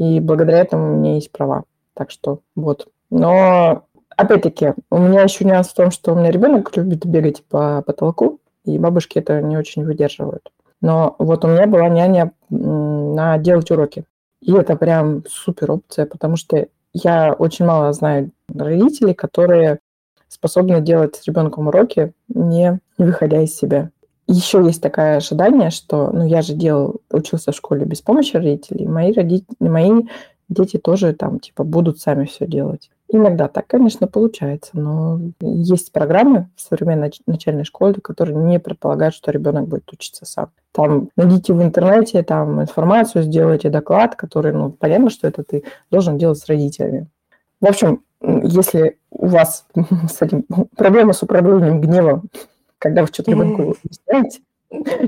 [0.01, 1.63] И благодаря этому у меня есть права.
[1.93, 2.87] Так что вот.
[3.11, 3.85] Но
[4.17, 8.39] опять-таки, у меня еще нюанс в том, что у меня ребенок любит бегать по потолку,
[8.65, 10.51] и бабушки это не очень выдерживают.
[10.81, 14.05] Но вот у меня была няня на делать уроки.
[14.41, 19.81] И это прям супер опция, потому что я очень мало знаю родителей, которые
[20.27, 23.91] способны делать с ребенком уроки, не выходя из себя
[24.31, 28.87] еще есть такое ожидание, что, ну, я же делал, учился в школе без помощи родителей,
[28.87, 30.03] мои родители, мои
[30.49, 32.89] дети тоже там, типа, будут сами все делать.
[33.07, 39.31] Иногда так, конечно, получается, но есть программы в современной начальной школе, которые не предполагают, что
[39.31, 40.51] ребенок будет учиться сам.
[40.71, 46.17] Там найдите в интернете там информацию, сделайте доклад, который, ну, понятно, что это ты должен
[46.17, 47.07] делать с родителями.
[47.59, 49.65] В общем, если у вас
[50.09, 52.29] с этим проблема с управлением гневом
[52.81, 54.41] когда вы что-то ребенку объясняете,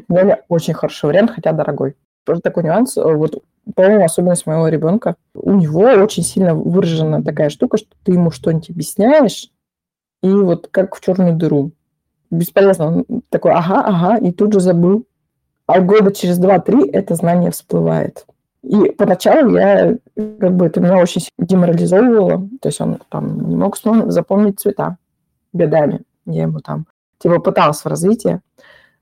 [0.08, 1.96] няня очень хороший вариант, хотя дорогой.
[2.24, 2.96] Тоже такой нюанс.
[2.96, 3.44] Вот,
[3.74, 5.16] по-моему, особенность моего ребенка.
[5.34, 9.50] У него очень сильно выражена такая штука, что ты ему что-нибудь объясняешь,
[10.22, 11.72] и вот как в черную дыру.
[12.30, 12.88] Бесполезно.
[12.88, 15.06] Он такой, ага, ага, и тут же забыл.
[15.66, 18.26] А года через два-три это знание всплывает.
[18.62, 22.48] И поначалу я, как бы, это меня очень деморализовывало.
[22.62, 24.98] То есть он там не мог запомнить цвета
[25.54, 26.02] годами.
[26.26, 26.86] Я ему там
[27.24, 28.42] типа пытался в развитии.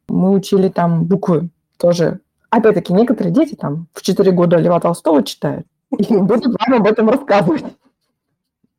[0.08, 2.22] Мы учили там буквы тоже.
[2.50, 5.68] Опять-таки, некоторые дети там в 4 года Льва Толстого читают
[5.98, 7.66] и будут вам об этом рассказывать.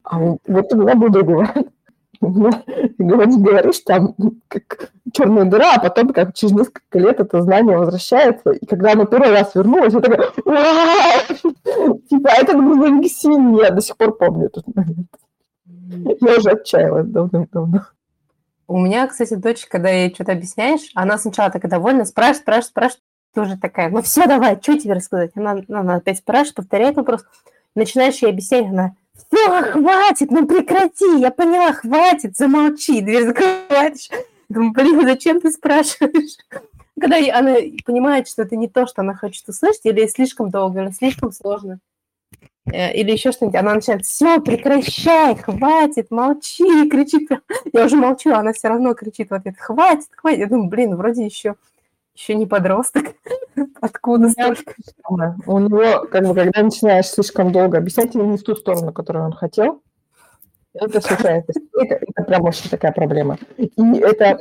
[0.05, 1.49] А вот у меня был другой
[2.23, 4.15] говоришь, говоришь, там,
[4.49, 9.07] как черная дыра, а потом как через несколько лет это знание возвращается, и когда оно
[9.07, 10.31] первый раз вернулось, я такая,
[12.09, 15.09] типа, а это грузовик синий, я до сих пор помню этот момент.
[16.21, 17.81] Я уже отчаялась давным-давно.
[18.67, 23.03] У меня, кстати, дочь, когда ей что-то объясняешь, она сначала такая довольна, спрашивает, спрашивает, спрашивает,
[23.35, 25.33] тоже такая, ну все, давай, что тебе рассказать?
[25.35, 27.25] Она, она опять спрашивает, повторяет вопрос.
[27.75, 34.11] Начинаешь ей объяснять, она, все, хватит, ну прекрати, я поняла, хватит, замолчи, дверь закрываешь.
[34.49, 36.37] Думаю, блин, зачем ты спрашиваешь?
[37.01, 37.57] Когда она
[37.87, 41.79] понимает, что это не то, что она хочет услышать, или слишком долго, или слишком сложно.
[42.71, 47.29] Э, или еще что-нибудь, она начинает, все, прекращай, хватит, молчи, кричит.
[47.73, 50.39] Я уже молчу, а она все равно кричит в ответ, хватит, хватит.
[50.41, 51.57] Я думаю, блин, вроде еще,
[52.15, 53.15] еще не подросток.
[53.81, 54.75] Откуда столько?
[55.09, 59.25] У него, как бы, когда начинаешь слишком долго объяснять ему не в ту сторону, которую
[59.25, 59.83] он хотел,
[60.75, 61.53] это случается.
[61.79, 63.39] Это, это прям очень такая проблема.
[63.57, 64.39] И это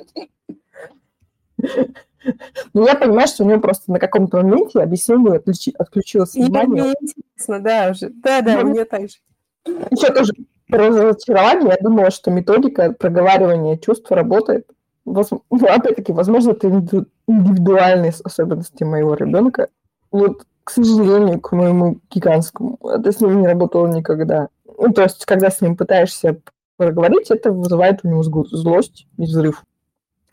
[2.73, 6.83] ну, я понимаю, что у него просто на каком-то моменте объяснение отключи, отключилось внимание.
[6.83, 8.09] Мне интересно, да, уже.
[8.09, 9.17] Да, да, мне так же.
[9.65, 10.33] Еще тоже
[10.67, 11.69] про разочарование.
[11.69, 14.67] Я думала, что методика проговаривания чувств работает.
[15.05, 19.67] Ну, опять-таки, возможно, это индивидуальные особенности моего ребенка.
[20.11, 24.49] Вот, к сожалению, к моему гигантскому, это с ним не работало никогда.
[24.77, 26.39] Ну, то есть, когда с ним пытаешься
[26.77, 29.63] проговорить, это вызывает у него злость и взрыв.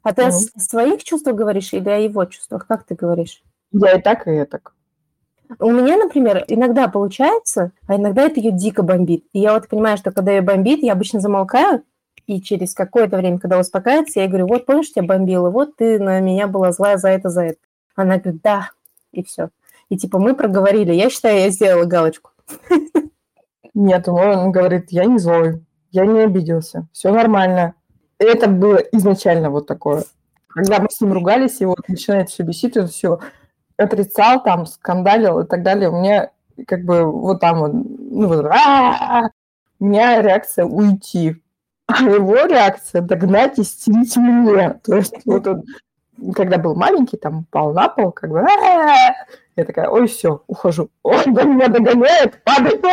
[0.03, 0.29] А ты ну.
[0.29, 2.67] о своих чувствах говоришь или о его чувствах?
[2.67, 3.43] Как ты говоришь?
[3.73, 4.73] Я и так, и я так.
[5.59, 9.25] У меня, например, иногда получается, а иногда это ее дико бомбит.
[9.33, 11.83] И я вот понимаю, что когда ее бомбит, я обычно замолкаю,
[12.27, 16.21] и через какое-то время, когда успокаивается, я говорю, вот помнишь, тебя бомбило, вот ты на
[16.21, 17.59] меня была злая за это, за это.
[17.97, 18.71] Она говорит, да,
[19.13, 19.49] и все.
[19.89, 20.93] И типа мы проговорили.
[20.93, 22.31] Я считаю, я сделала галочку.
[23.75, 27.75] Нет, он говорит, я не злой, я не обиделся, все нормально.
[28.19, 30.05] Это было изначально вот такое.
[30.49, 33.21] Когда мы с ним ругались, и вот начинает все бесить, он все
[33.77, 35.89] отрицал, там, скандалил и так далее.
[35.89, 36.31] У меня
[36.67, 38.45] как бы вот там вот, ну, вот,
[39.81, 41.41] у меня реакция уйти,
[41.87, 44.81] а его реакция догнать и стелить меня.
[44.83, 45.65] То есть вот он,
[46.35, 48.45] когда был маленький, там упал на пол, как бы,
[49.57, 50.91] я такая, ой, все, ухожу.
[51.03, 52.85] Он до меня догоняет, падает.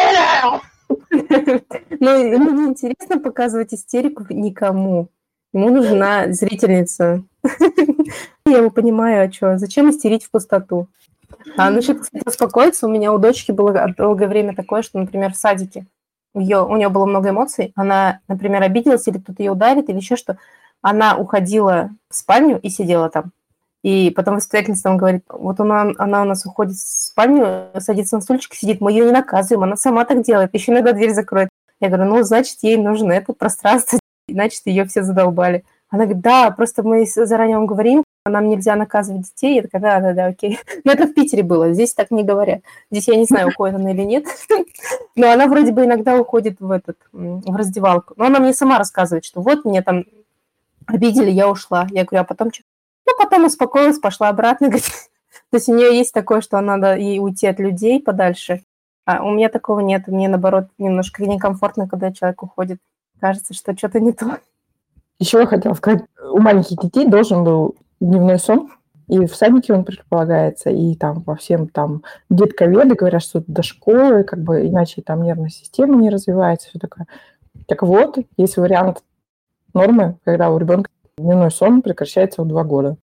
[1.99, 5.09] Ну, ему не интересно показывать истерику никому.
[5.55, 7.23] Ему нужна зрительница.
[8.45, 10.89] Я его понимаю, а что, зачем истерить в пустоту?
[11.55, 15.37] А насчет, кстати, успокоиться, у меня у дочки было долгое время такое, что, например, в
[15.37, 15.85] садике
[16.33, 20.17] ее, у нее было много эмоций, она, например, обиделась, или кто-то ее ударит, или еще
[20.17, 20.37] что,
[20.81, 23.31] она уходила в спальню и сидела там.
[23.81, 28.21] И потом воспитательница там говорит, вот она, она у нас уходит в спальню, садится на
[28.21, 31.47] стульчик, сидит, мы ее не наказываем, она сама так делает, еще иногда дверь закроет.
[31.79, 35.63] Я говорю, ну, значит, ей нужно это пространство, значит, ее все задолбали.
[35.89, 39.55] Она говорит, да, просто мы заранее вам говорим, нам нельзя наказывать детей.
[39.55, 40.59] Я такая, да, да, да, окей.
[40.83, 42.61] Но это в Питере было, здесь так не говорят.
[42.89, 44.25] Здесь я не знаю, уходит она или нет.
[45.15, 48.13] Но она вроде бы иногда уходит в этот, в раздевалку.
[48.17, 50.05] Но она мне сама рассказывает, что вот меня там
[50.87, 51.87] обидели, я ушла.
[51.91, 52.63] Я говорю, а потом что?
[53.05, 54.67] Ну, потом успокоилась, пошла обратно.
[54.69, 54.85] Говорит.
[55.51, 58.63] То есть у нее есть такое, что надо ей уйти от людей подальше.
[59.05, 60.07] А у меня такого нет.
[60.07, 62.79] Мне, наоборот, немножко некомфортно, когда человек уходит.
[63.19, 64.39] Кажется, что что-то не то.
[65.19, 68.69] Еще я хотела сказать, у маленьких детей должен был дневной сон,
[69.07, 74.23] и в садике он предполагается, и там во всем там детковеды говорят, что до школы,
[74.23, 77.07] как бы иначе там нервная система не развивается, все такое.
[77.67, 79.03] Так вот, есть вариант
[79.73, 82.97] нормы, когда у ребенка дневной сон прекращается в два года.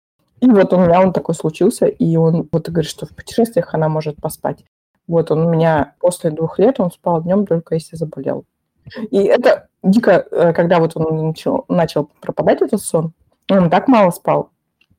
[0.41, 3.89] И вот у меня он такой случился, и он вот говорит, что в путешествиях она
[3.89, 4.65] может поспать.
[5.09, 8.45] Вот он у меня после двух лет, он спал днем только если заболел.
[9.11, 13.13] И это дико, э, когда вот он начал, начал пропадать этот сон,
[13.51, 14.51] он так мало спал,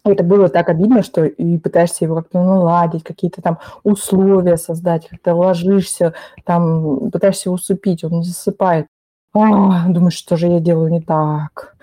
[0.05, 5.35] это было так обидно, что и пытаешься его как-то наладить, какие-то там условия создать, как-то
[5.35, 6.13] ложишься,
[6.45, 8.87] там пытаешься усыпить, он не засыпает.
[9.33, 11.75] А, думаешь, что же я делаю не так.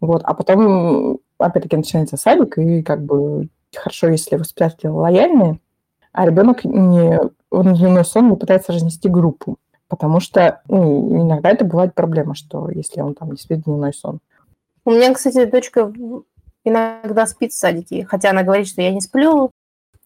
[0.00, 0.22] Вот.
[0.24, 5.60] А потом, опять-таки, начинается садик, и как бы хорошо, если воспитатели лояльные,
[6.12, 7.18] а ребенок не,
[7.50, 9.58] он дневной сон не пытается разнести группу.
[9.88, 14.20] Потому что ну, иногда это бывает проблема, что если он там не спит дневной сон.
[14.84, 15.92] У меня, кстати, дочка
[16.64, 19.50] иногда спит в садике, хотя она говорит, что я не сплю,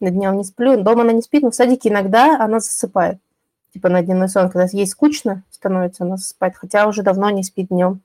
[0.01, 3.19] на днем не сплю, дома она не спит, но в садике иногда она засыпает.
[3.73, 7.69] Типа на дневной сон, когда ей скучно становится, она засыпает, хотя уже давно не спит
[7.69, 8.03] днем.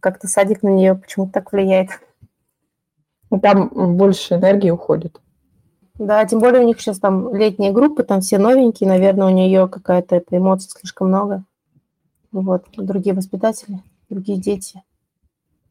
[0.00, 1.90] Как-то садик на нее почему-то так влияет.
[3.42, 5.20] Там больше энергии уходит.
[5.98, 9.68] Да, тем более у них сейчас там летние группы, там все новенькие, наверное, у нее
[9.68, 11.44] какая-то эта эмоция слишком много.
[12.30, 14.82] Вот, другие воспитатели, другие дети.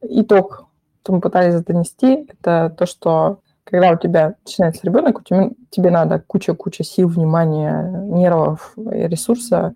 [0.02, 0.68] Итог
[1.08, 5.90] что мы пытались донести, это то, что когда у тебя начинается ребенок, у тебя, тебе
[5.90, 9.74] надо куча-куча сил, внимания, нервов, ресурса,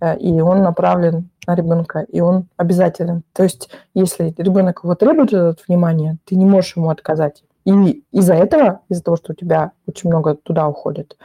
[0.00, 3.22] э, и он направлен на ребенка, и он обязателен.
[3.34, 7.44] То есть, если ребенок его требует это внимание, ты не можешь ему отказать.
[7.64, 11.16] И из-за этого, из-за того, что у тебя очень много туда уходит,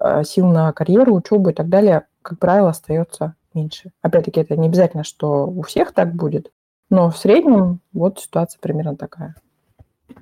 [0.00, 3.90] э, сил на карьеру, учебу и так далее, как правило, остается меньше.
[4.02, 6.52] Опять-таки, это не обязательно, что у всех так будет,
[6.90, 9.34] но в среднем вот ситуация примерно такая.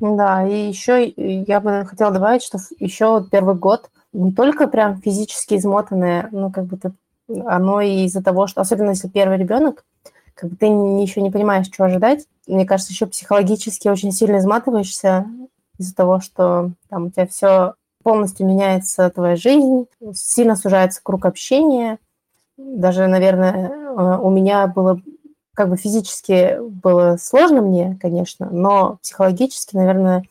[0.01, 5.55] Да, и еще я бы хотела добавить, что еще первый год не только прям физически
[5.55, 6.93] измотанное, ну, как бы ты,
[7.45, 9.85] оно и из-за того, что, особенно если первый ребенок,
[10.35, 12.27] как бы ты еще не понимаешь, что ожидать.
[12.47, 15.27] Мне кажется, еще психологически очень сильно изматываешься
[15.79, 21.99] из-за того, что там у тебя все полностью меняется твоя жизнь, сильно сужается круг общения.
[22.57, 25.01] Даже, наверное, э, у меня было
[25.55, 30.22] как бы физически было сложно мне, конечно, но психологически, наверное,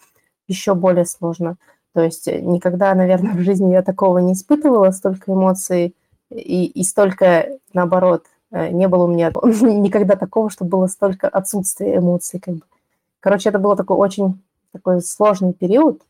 [0.48, 1.58] еще более сложно.
[1.94, 5.96] То есть э, никогда, наверное, в жизни я такого не испытывала, столько эмоций
[6.30, 11.98] и, и столько, наоборот, э, не было у меня никогда такого, что было столько отсутствия
[11.98, 12.40] эмоций.
[12.40, 12.62] Как бы.
[13.20, 14.40] Короче, это был такой очень
[14.76, 16.02] такой сложный период.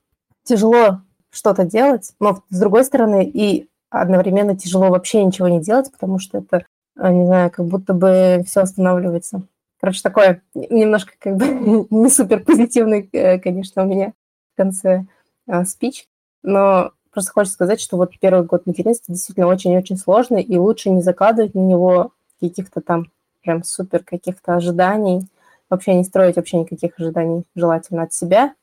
[0.44, 6.20] Тяжело что-то делать, но с другой стороны и одновременно тяжело вообще ничего не делать, потому
[6.20, 6.66] что это
[6.98, 9.44] не знаю, как будто бы все останавливается.
[9.80, 11.46] Короче, такое немножко как бы
[11.90, 14.14] не супер позитивный, э, конечно, у меня
[14.54, 15.06] в конце
[15.48, 16.08] а, спич,
[16.42, 21.02] но просто хочется сказать, что вот первый год материнства действительно очень-очень сложный, и лучше не
[21.02, 23.08] закладывать на него каких-то там
[23.44, 25.28] прям супер каких-то ожиданий,
[25.70, 28.54] вообще не строить вообще никаких ожиданий желательно от себя.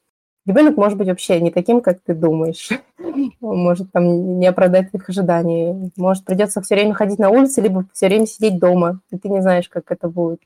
[0.44, 2.70] Ребенок может быть вообще не таким, как ты думаешь.
[3.40, 5.92] Он может там не оправдать твоих ожиданий.
[5.96, 9.40] Может, придется все время ходить на улице, либо все время сидеть дома, и ты не
[9.40, 10.40] знаешь, как это будет.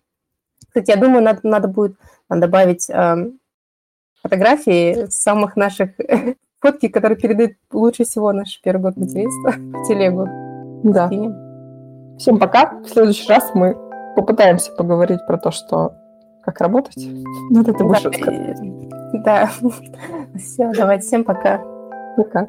[0.69, 1.97] Кстати, я думаю, надо, надо будет
[2.29, 3.31] добавить э,
[4.23, 5.91] фотографии самых наших
[6.61, 10.29] фотки, которые передают лучше всего наш первый год материнства в телегу.
[10.85, 11.09] Да.
[12.19, 12.81] Всем пока.
[12.81, 13.75] В следующий раз мы
[14.15, 15.95] попытаемся поговорить про то, что
[16.47, 16.97] как работать.
[17.51, 19.51] Ну, это будешь да, да.
[20.39, 21.61] Все, давайте, всем пока.
[22.17, 22.47] Пока.